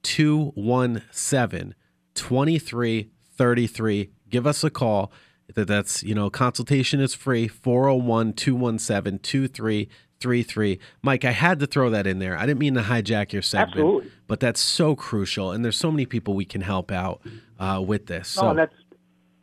[0.04, 1.76] 217
[2.16, 4.10] 2333.
[4.30, 5.12] Give us a call.
[5.54, 10.80] That's, you know, consultation is free 401 217 2333 three three.
[11.02, 12.38] Mike, I had to throw that in there.
[12.38, 14.12] I didn't mean to hijack your segment, Absolutely.
[14.28, 17.22] But that's so crucial, and there's so many people we can help out
[17.60, 18.30] uh, with this.
[18.30, 18.50] So.
[18.50, 18.74] Oh, that's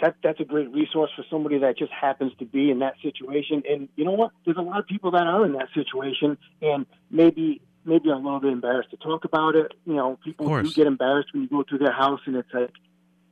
[0.01, 3.63] that that's a great resource for somebody that just happens to be in that situation.
[3.69, 4.33] And you know what?
[4.45, 8.41] There's a lot of people that are in that situation, and maybe maybe a little
[8.41, 9.73] bit embarrassed to talk about it.
[9.87, 12.71] You know, people do get embarrassed when you go to their house, and it's like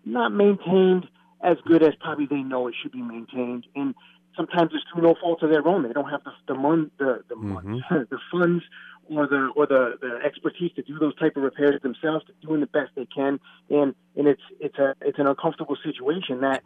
[0.04, 1.08] not maintained
[1.42, 3.66] as good as probably they know it should be maintained.
[3.74, 3.94] And
[4.36, 5.82] sometimes it's through no fault of their own.
[5.82, 7.76] They don't have the the mon, the the, mm-hmm.
[8.10, 8.64] the funds
[9.10, 12.24] or the or the, the expertise to do those type of repairs themselves.
[12.26, 13.40] They're doing the best they can,
[13.70, 16.62] and and it's it's a it's an uncomfortable situation that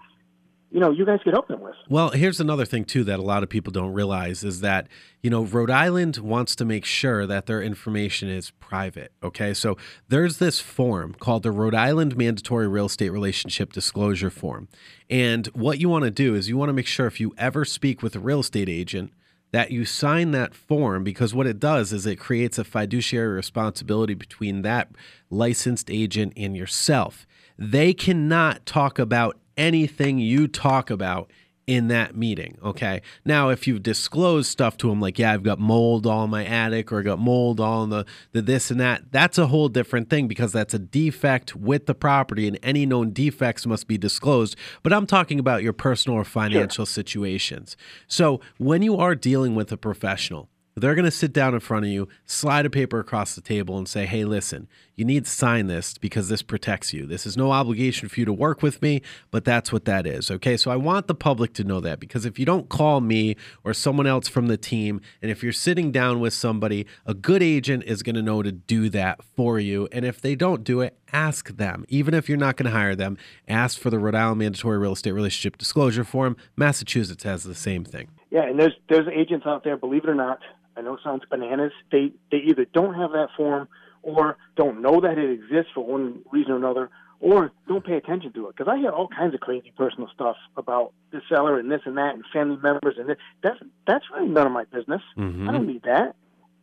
[0.76, 1.74] you know, you guys could help them with.
[1.88, 4.88] Well, here's another thing too that a lot of people don't realize is that,
[5.22, 9.54] you know, Rhode Island wants to make sure that their information is private, okay?
[9.54, 9.78] So,
[10.10, 14.68] there's this form called the Rhode Island Mandatory Real Estate Relationship Disclosure Form.
[15.08, 17.64] And what you want to do is you want to make sure if you ever
[17.64, 19.14] speak with a real estate agent
[19.52, 24.12] that you sign that form because what it does is it creates a fiduciary responsibility
[24.12, 24.90] between that
[25.30, 27.26] licensed agent and yourself.
[27.58, 31.30] They cannot talk about anything you talk about
[31.66, 32.58] in that meeting.
[32.64, 33.02] Okay.
[33.24, 36.44] Now, if you've disclosed stuff to them, like, yeah, I've got mold all in my
[36.44, 39.68] attic or I got mold all in the, the this and that, that's a whole
[39.68, 43.98] different thing because that's a defect with the property and any known defects must be
[43.98, 44.56] disclosed.
[44.84, 46.92] But I'm talking about your personal or financial sure.
[46.92, 47.76] situations.
[48.06, 50.48] So when you are dealing with a professional,
[50.82, 53.78] they're going to sit down in front of you, slide a paper across the table,
[53.78, 57.06] and say, hey, listen, you need to sign this because this protects you.
[57.06, 60.30] This is no obligation for you to work with me, but that's what that is.
[60.30, 60.56] Okay.
[60.58, 63.72] So I want the public to know that because if you don't call me or
[63.72, 67.84] someone else from the team, and if you're sitting down with somebody, a good agent
[67.84, 69.88] is going to know to do that for you.
[69.92, 71.86] And if they don't do it, ask them.
[71.88, 73.16] Even if you're not going to hire them,
[73.48, 76.36] ask for the Rhode Island Mandatory Real Estate Relationship Disclosure Form.
[76.54, 78.08] Massachusetts has the same thing.
[78.30, 80.40] Yeah, and there's there's agents out there, believe it or not,
[80.76, 81.72] I know it sounds bananas.
[81.90, 83.68] They they either don't have that form
[84.02, 88.32] or don't know that it exists for one reason or another, or don't pay attention
[88.32, 88.56] to it.
[88.56, 91.96] Because I hear all kinds of crazy personal stuff about the seller and this and
[91.96, 93.16] that and family members and this.
[93.42, 95.02] That's that's really none of my business.
[95.16, 95.48] Mm-hmm.
[95.48, 96.14] I don't need that.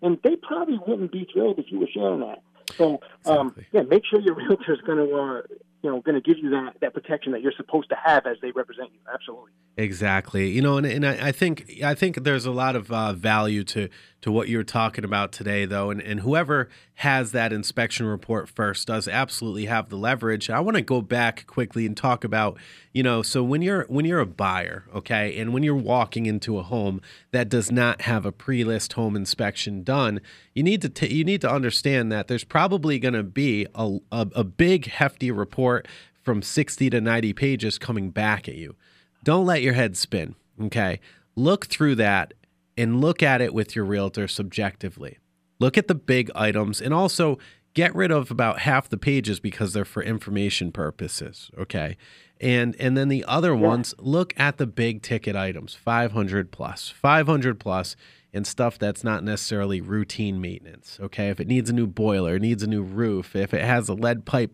[0.02, 2.42] And they probably wouldn't be thrilled if you were sharing that.
[2.76, 3.66] So um, exactly.
[3.72, 5.42] yeah, make sure your realtor is going to uh,
[5.84, 8.38] you know going to give you that that protection that you're supposed to have as
[8.42, 9.00] they represent you.
[9.14, 9.52] Absolutely.
[9.76, 10.50] Exactly.
[10.50, 13.64] You know, and, and I, I think I think there's a lot of uh, value
[13.66, 13.90] to
[14.22, 18.88] to what you're talking about today, though, and and whoever has that inspection report first
[18.88, 20.50] does absolutely have the leverage.
[20.50, 22.58] I want to go back quickly and talk about
[22.94, 26.58] you know so when you're when you're a buyer, okay, and when you're walking into
[26.60, 30.22] a home that does not have a pre-list home inspection done,
[30.54, 33.98] you need to t- you need to understand that there's probably going to be a,
[34.12, 35.88] a a big hefty report
[36.22, 38.76] from 60 to 90 pages coming back at you
[39.24, 40.36] don't let your head spin.
[40.62, 41.00] Okay.
[41.36, 42.34] Look through that
[42.78, 45.18] and look at it with your realtor subjectively.
[45.60, 47.40] Look at the big items and also
[47.74, 51.50] get rid of about half the pages because they're for information purposes.
[51.58, 51.98] Okay.
[52.42, 53.62] And and then the other yeah.
[53.62, 57.96] ones, look at the big ticket items, 500 plus, 500 plus
[58.34, 60.98] and stuff that's not necessarily routine maintenance.
[61.02, 63.88] Okay, if it needs a new boiler, it needs a new roof, if it has
[63.88, 64.52] a lead pipe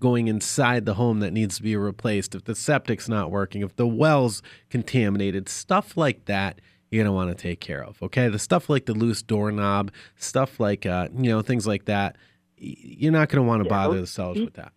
[0.00, 3.74] going inside the home that needs to be replaced, if the septic's not working, if
[3.76, 8.02] the well's contaminated, stuff like that you're gonna want to take care of.
[8.02, 12.16] Okay, the stuff like the loose doorknob, stuff like uh, you know things like that,
[12.58, 14.72] you're not gonna want to yeah, bother the sellers with that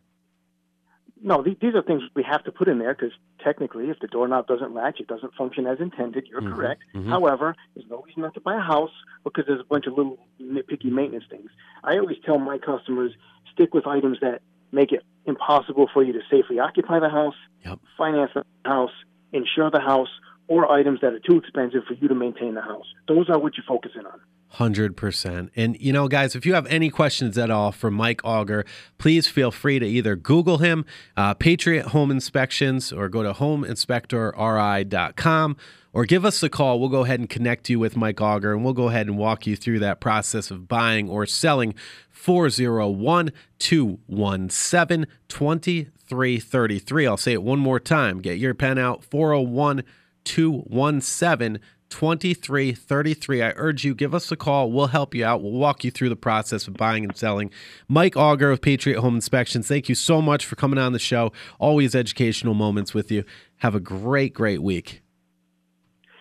[1.25, 3.11] no, these are things we have to put in there because
[3.45, 6.27] technically, if the doorknob doesn't latch, it doesn't function as intended.
[6.27, 6.55] You're mm-hmm.
[6.55, 6.83] correct.
[6.93, 7.09] Mm-hmm.
[7.09, 8.91] However, there's no reason not to buy a house
[9.23, 11.49] because there's a bunch of little nitpicky maintenance things.
[11.83, 13.13] I always tell my customers
[13.53, 17.79] stick with items that make it impossible for you to safely occupy the house, yep.
[17.97, 18.91] finance the house,
[19.31, 20.09] insure the house,
[20.47, 22.85] or items that are too expensive for you to maintain the house.
[23.07, 24.19] Those are what you're focusing on.
[24.53, 25.49] 100%.
[25.55, 28.65] And, you know, guys, if you have any questions at all for Mike Auger,
[28.97, 30.85] please feel free to either Google him,
[31.17, 35.57] uh, Patriot Home Inspections, or go to homeinspectorri.com
[35.95, 36.79] or give us a call.
[36.79, 39.47] We'll go ahead and connect you with Mike Auger and we'll go ahead and walk
[39.47, 41.73] you through that process of buying or selling
[42.11, 47.07] 401 217 2333.
[47.07, 48.19] I'll say it one more time.
[48.19, 49.83] Get your pen out 401
[50.25, 53.41] 217 2333.
[53.41, 54.71] I urge you, give us a call.
[54.71, 55.41] We'll help you out.
[55.41, 57.51] We'll walk you through the process of buying and selling.
[57.87, 61.31] Mike Auger of Patriot Home Inspections, thank you so much for coming on the show.
[61.59, 63.23] Always educational moments with you.
[63.57, 65.01] Have a great, great week.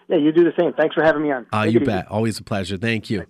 [0.08, 0.72] Yeah, you do the same.
[0.74, 1.46] Thanks for having me on.
[1.52, 2.08] Uh, you bet.
[2.08, 2.76] Always a pleasure.
[2.76, 3.26] Thank you.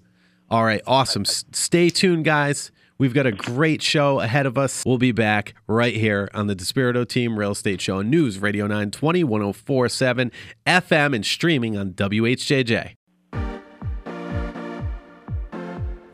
[0.50, 1.22] All right, awesome.
[1.22, 2.70] S- stay tuned, guys.
[2.98, 4.84] We've got a great show ahead of us.
[4.86, 8.66] We'll be back right here on the Despirito Team Real Estate Show on News Radio
[8.66, 10.30] 920, 1047
[10.66, 12.94] FM, and streaming on WHJJ.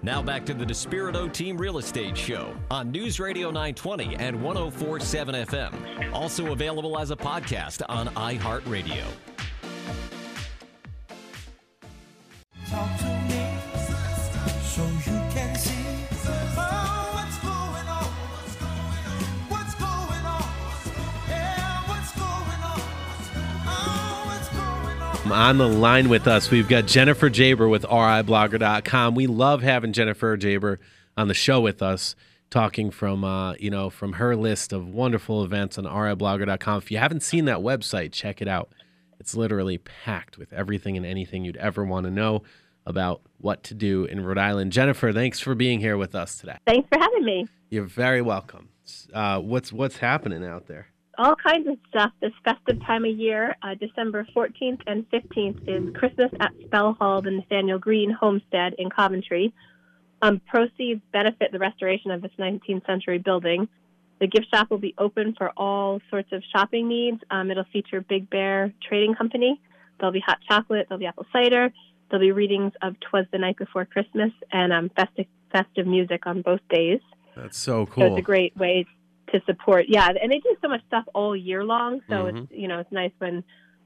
[0.03, 5.35] Now back to the Despirito Team Real Estate Show on News Radio 920 and 1047
[5.35, 6.13] FM.
[6.15, 9.05] Also available as a podcast on iHeartRadio.
[25.33, 29.15] On the line with us, we've got Jennifer Geaber with RIblogger.com.
[29.15, 30.79] We love having Jennifer Geaber
[31.17, 32.17] on the show with us,
[32.51, 36.79] talking from uh, you know from her list of wonderful events on RIblogger.com.
[36.79, 38.73] If you haven't seen that website, check it out.
[39.21, 42.43] It's literally packed with everything and anything you'd ever want to know
[42.85, 44.73] about what to do in Rhode Island.
[44.73, 46.57] Jennifer, thanks for being here with us today.
[46.67, 47.47] Thanks for having me.
[47.69, 48.71] You're very welcome.
[49.15, 50.89] Uh, what's what's happening out there?
[51.21, 53.55] All kinds of stuff this festive time of year.
[53.63, 58.89] Uh, December 14th and 15th is Christmas at Spell Hall, the Nathanael Greene Homestead in
[58.89, 59.53] Coventry.
[60.23, 63.69] Um, proceeds benefit the restoration of this 19th century building.
[64.19, 67.21] The gift shop will be open for all sorts of shopping needs.
[67.31, 69.61] Um, it'll feature Big Bear Trading Company.
[69.99, 70.87] There'll be hot chocolate.
[70.89, 71.71] There'll be apple cider.
[72.09, 76.41] There'll be readings of "Twas the Night Before Christmas" and um, festive festive music on
[76.41, 77.01] both days.
[77.37, 78.05] That's so cool.
[78.05, 78.87] So it's a great way
[79.33, 79.87] to support.
[79.89, 82.01] Yeah, and they do so much stuff all year long.
[82.09, 82.37] So mm-hmm.
[82.39, 83.45] it's you know it's nice when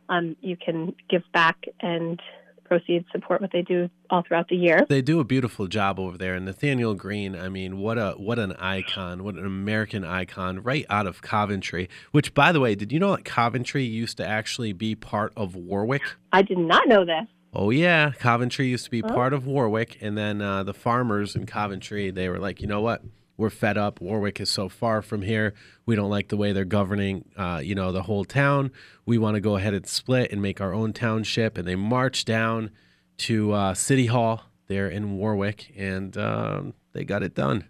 [0.09, 2.21] um, you can give back and
[2.65, 4.85] proceeds support what they do all throughout the year.
[4.89, 6.35] They do a beautiful job over there.
[6.35, 10.87] And Nathanael Greene, I mean, what a what an icon, what an American icon, right
[10.91, 11.89] out of Coventry.
[12.13, 15.55] Which, by the way, did you know that Coventry used to actually be part of
[15.55, 16.03] Warwick?
[16.33, 17.27] I did not know this.
[17.53, 19.09] Oh yeah, Coventry used to be oh.
[19.09, 22.81] part of Warwick, and then uh, the farmers in Coventry they were like, you know
[22.81, 23.03] what?
[23.37, 24.01] We're fed up.
[24.01, 25.55] Warwick is so far from here.
[25.87, 28.70] We don't like the way they're governing, uh, you know, the whole town.
[29.07, 31.59] We want to go ahead and split and make our own township.
[31.59, 32.70] And they march down
[33.18, 37.64] to uh, City Hall there in Warwick, and um, they got it done.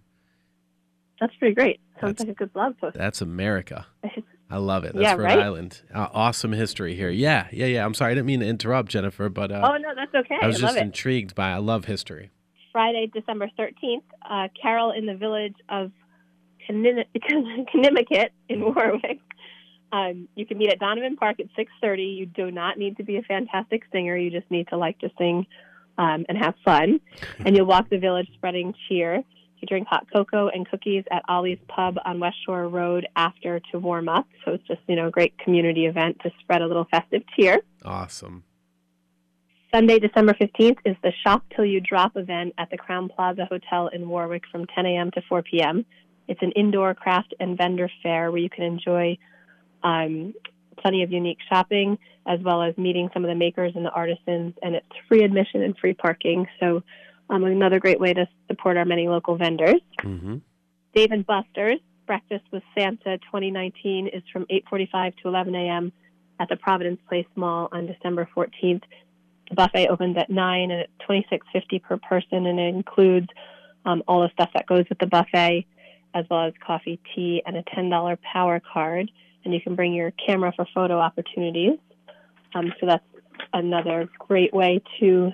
[1.21, 1.81] That's pretty great.
[2.01, 2.97] Sounds that's, like a good blog post.
[2.97, 3.87] That's America.
[4.51, 4.95] I love it.
[4.95, 5.39] That's yeah, Rhode right?
[5.39, 5.83] Island.
[5.93, 7.09] Uh, awesome history here.
[7.09, 7.85] Yeah, yeah, yeah.
[7.85, 10.37] I'm sorry, I didn't mean to interrupt, Jennifer, but uh, oh no, that's okay.
[10.41, 11.51] I was I just intrigued by.
[11.51, 12.31] I love history.
[12.75, 15.93] Friday, December 13th, uh, Carol in the village of
[16.69, 19.21] Conimicut in Warwick.
[19.93, 22.17] Um, you can meet at Donovan Park at 6:30.
[22.17, 24.17] You do not need to be a fantastic singer.
[24.17, 25.47] You just need to like to sing
[25.99, 27.01] um, and have fun.
[27.47, 29.23] And you'll walk the village spreading cheer.
[29.61, 33.79] You drink hot cocoa and cookies at Ollie's Pub on West Shore Road after to
[33.79, 34.27] warm up.
[34.45, 37.61] So it's just you know a great community event to spread a little festive cheer.
[37.85, 38.43] Awesome.
[39.75, 43.89] Sunday, December 15th is the Shop Till You Drop event at the Crowne Plaza Hotel
[43.89, 45.11] in Warwick from 10 a.m.
[45.11, 45.85] to 4 p.m.
[46.29, 49.19] It's an indoor craft and vendor fair where you can enjoy
[49.83, 50.33] um,
[50.79, 54.55] plenty of unique shopping as well as meeting some of the makers and the artisans,
[54.63, 56.47] and it's free admission and free parking.
[56.61, 56.85] So,
[57.29, 59.81] um, another great way to support our many local vendors.
[60.05, 60.37] Mm-hmm.
[60.95, 65.93] Dave and Buster's Breakfast with Santa 2019 is from 8:45 to 11 a.m.
[66.39, 68.83] at the Providence Place Mall on December 14th.
[69.49, 73.29] The buffet opens at nine and it's twenty six fifty per person, and it includes
[73.85, 75.67] um, all the stuff that goes with the buffet,
[76.15, 79.11] as well as coffee, tea, and a ten dollar power card.
[79.45, 81.79] And you can bring your camera for photo opportunities.
[82.55, 83.05] Um, so that's
[83.53, 85.33] another great way to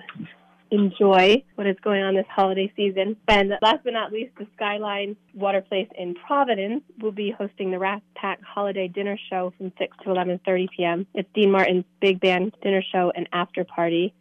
[0.71, 3.17] enjoy what is going on this holiday season.
[3.27, 7.79] And last but not least, the Skyline Water Place in Providence will be hosting the
[7.79, 11.07] Rat Pack Holiday Dinner Show from 6 to 11:30 p.m.
[11.13, 14.13] It's Dean Martin's big band dinner show and after party,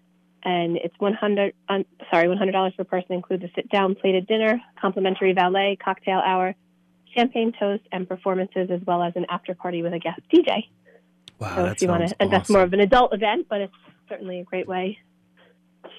[0.43, 5.79] and it's 100 um, sorry $100 per person includes a sit-down plated dinner, complimentary valet,
[5.83, 6.55] cocktail hour,
[7.15, 10.67] champagne toast, and performances, as well as an after party with a guest DJ.
[11.39, 13.73] Wow, so if you want to, and that's more of an adult event, but it's
[14.09, 14.99] certainly a great way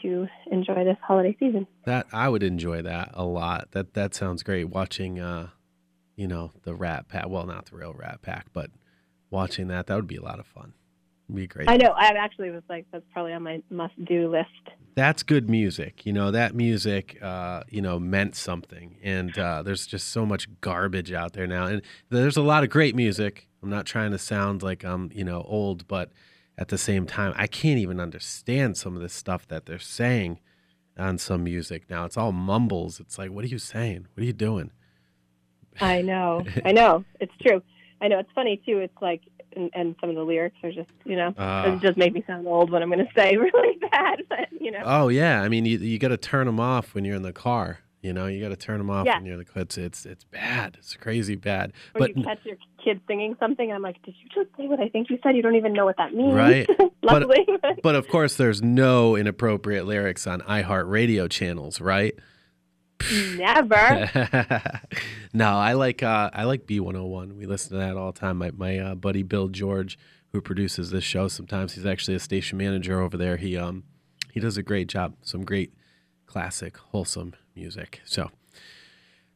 [0.02, 1.68] to enjoy this holiday season.
[1.86, 3.72] That I would enjoy that a lot.
[3.72, 4.70] That that sounds great.
[4.70, 5.50] Watching, uh,
[6.16, 7.30] you know, the Rat Pack.
[7.30, 8.72] Well, not the real Rat Pack, but
[9.30, 10.74] watching that that would be a lot of fun.
[11.28, 11.70] It'd be great.
[11.70, 11.94] I know.
[11.96, 14.76] I actually was like, that's probably on my must-do list.
[14.96, 16.06] That's good music.
[16.06, 18.98] You know, that music, uh, you know, meant something.
[19.02, 21.68] And uh, there's just so much garbage out there now.
[21.68, 23.48] And there's a lot of great music.
[23.64, 26.12] I'm not trying to sound like I'm, you know, old, but
[26.58, 30.40] at the same time, I can't even understand some of the stuff that they're saying
[30.98, 32.06] on some music now.
[32.06, 33.00] It's all mumbles.
[33.00, 34.08] It's like, what are you saying?
[34.14, 34.72] What are you doing?
[35.80, 36.46] I know.
[36.66, 37.06] I know.
[37.20, 37.62] It's true.
[38.02, 38.20] I know.
[38.20, 38.80] It's funny too.
[38.80, 39.22] It's like,
[39.56, 42.24] and, and some of the lyrics are just, you know, uh, it just make me
[42.26, 44.24] sound old when I'm going to say really bad.
[44.30, 44.82] But you know.
[44.84, 45.42] Oh yeah.
[45.42, 47.80] I mean, you you got to turn them off when you're in the car.
[48.02, 49.18] You know, you got to turn them off yeah.
[49.18, 50.78] when you're the it's it's it's bad.
[50.80, 51.72] It's crazy bad.
[51.94, 54.68] Or but you catch your kid singing something, and I'm like, did you just say
[54.68, 55.36] what I think you said?
[55.36, 56.34] You don't even know what that means.
[56.34, 56.68] Right.
[57.04, 57.28] But,
[57.84, 62.14] but of course, there's no inappropriate lyrics on iHeartRadio channels, right?
[63.36, 64.08] Never.
[65.34, 67.36] no, I like uh, I like B101.
[67.38, 68.38] We listen to that all the time.
[68.38, 69.98] My my uh, buddy Bill George,
[70.32, 73.38] who produces this show, sometimes he's actually a station manager over there.
[73.38, 73.84] He um
[74.32, 75.16] he does a great job.
[75.24, 75.74] Some great
[76.32, 78.00] classic, wholesome music.
[78.06, 78.32] So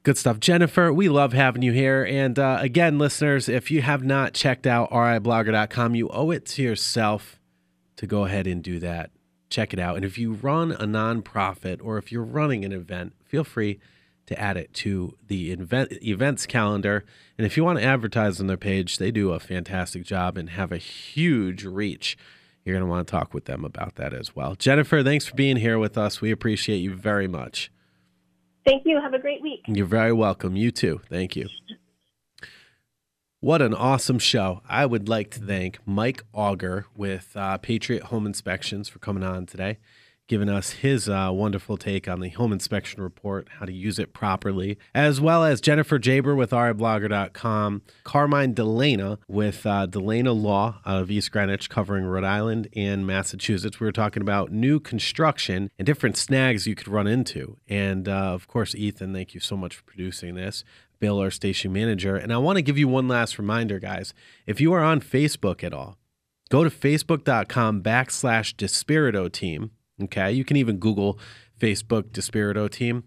[0.04, 0.40] good stuff.
[0.40, 2.06] Jennifer, we love having you here.
[2.06, 6.64] And uh, again, listeners, if you have not checked out riblogger.com, you owe it to
[6.64, 7.38] yourself
[7.98, 9.12] to go ahead and do that.
[9.50, 9.98] Check it out.
[9.98, 13.82] And if you run a nonprofit or if you're running an event, feel free
[14.28, 17.04] to add it to the event, events calendar.
[17.38, 20.52] And if you want to advertise on their page, they do a fantastic job and
[20.52, 22.18] have a huge reach.
[22.66, 24.56] You're going to want to talk with them about that as well.
[24.56, 26.20] Jennifer, thanks for being here with us.
[26.20, 27.72] We appreciate you very much.
[28.66, 29.00] Thank you.
[29.00, 29.62] Have a great week.
[29.68, 30.56] You're very welcome.
[30.56, 31.00] You too.
[31.08, 31.48] Thank you.
[33.40, 34.62] What an awesome show.
[34.68, 39.46] I would like to thank Mike Auger with uh, Patriot Home Inspections for coming on
[39.46, 39.78] today,
[40.28, 44.14] giving us his uh, wonderful take on the home inspection report, how to use it
[44.14, 51.02] properly, as well as Jennifer Geaber with RIblogger.com, Carmine D'Ellena with uh, D'Ellena Law out
[51.02, 53.80] of East Greenwich, covering Rhode Island and Massachusetts.
[53.80, 57.58] We were talking about new construction and different snags you could run into.
[57.68, 60.64] And uh, of course, Ethan, thank you so much for producing this.
[61.00, 62.16] Bill, our station manager.
[62.16, 64.14] And I want to give you one last reminder, guys.
[64.48, 65.98] If you are on Facebook at all,
[66.50, 69.72] go to facebook.com backslash Despirito team.
[70.04, 70.32] Okay.
[70.32, 71.20] You can even Google
[71.60, 73.06] Facebook Despirito team.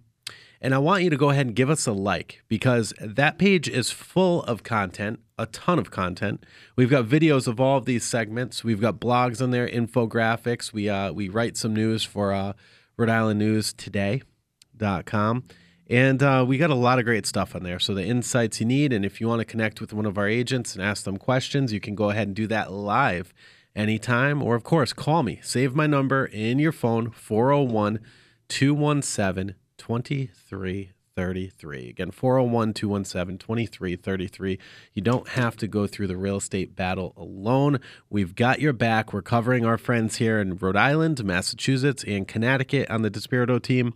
[0.61, 3.68] And I want you to go ahead and give us a like because that page
[3.68, 6.45] is full of content, a ton of content.
[6.74, 8.64] We've got videos of all of these segments.
[8.64, 10.72] We've got blogs on there, infographics.
[10.72, 12.55] We uh, we write some news for uh,
[12.97, 15.45] Rhode Island News Today.com.
[15.91, 17.78] And uh, we got a lot of great stuff on there.
[17.78, 18.93] So, the insights you need.
[18.93, 21.72] And if you want to connect with one of our agents and ask them questions,
[21.72, 23.32] you can go ahead and do that live
[23.74, 24.42] anytime.
[24.42, 25.40] Or, of course, call me.
[25.42, 28.00] Save my number in your phone 401
[28.48, 31.88] 217 2333.
[31.88, 34.58] Again, 401 217 2333.
[34.94, 37.80] You don't have to go through the real estate battle alone.
[38.10, 39.12] We've got your back.
[39.12, 43.94] We're covering our friends here in Rhode Island, Massachusetts, and Connecticut on the Despirito team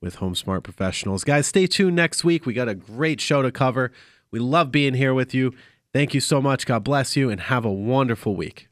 [0.00, 1.24] with HomeSmart Professionals.
[1.24, 2.46] Guys, stay tuned next week.
[2.46, 3.92] We got a great show to cover.
[4.30, 5.54] We love being here with you.
[5.92, 6.66] Thank you so much.
[6.66, 8.67] God bless you and have a wonderful week.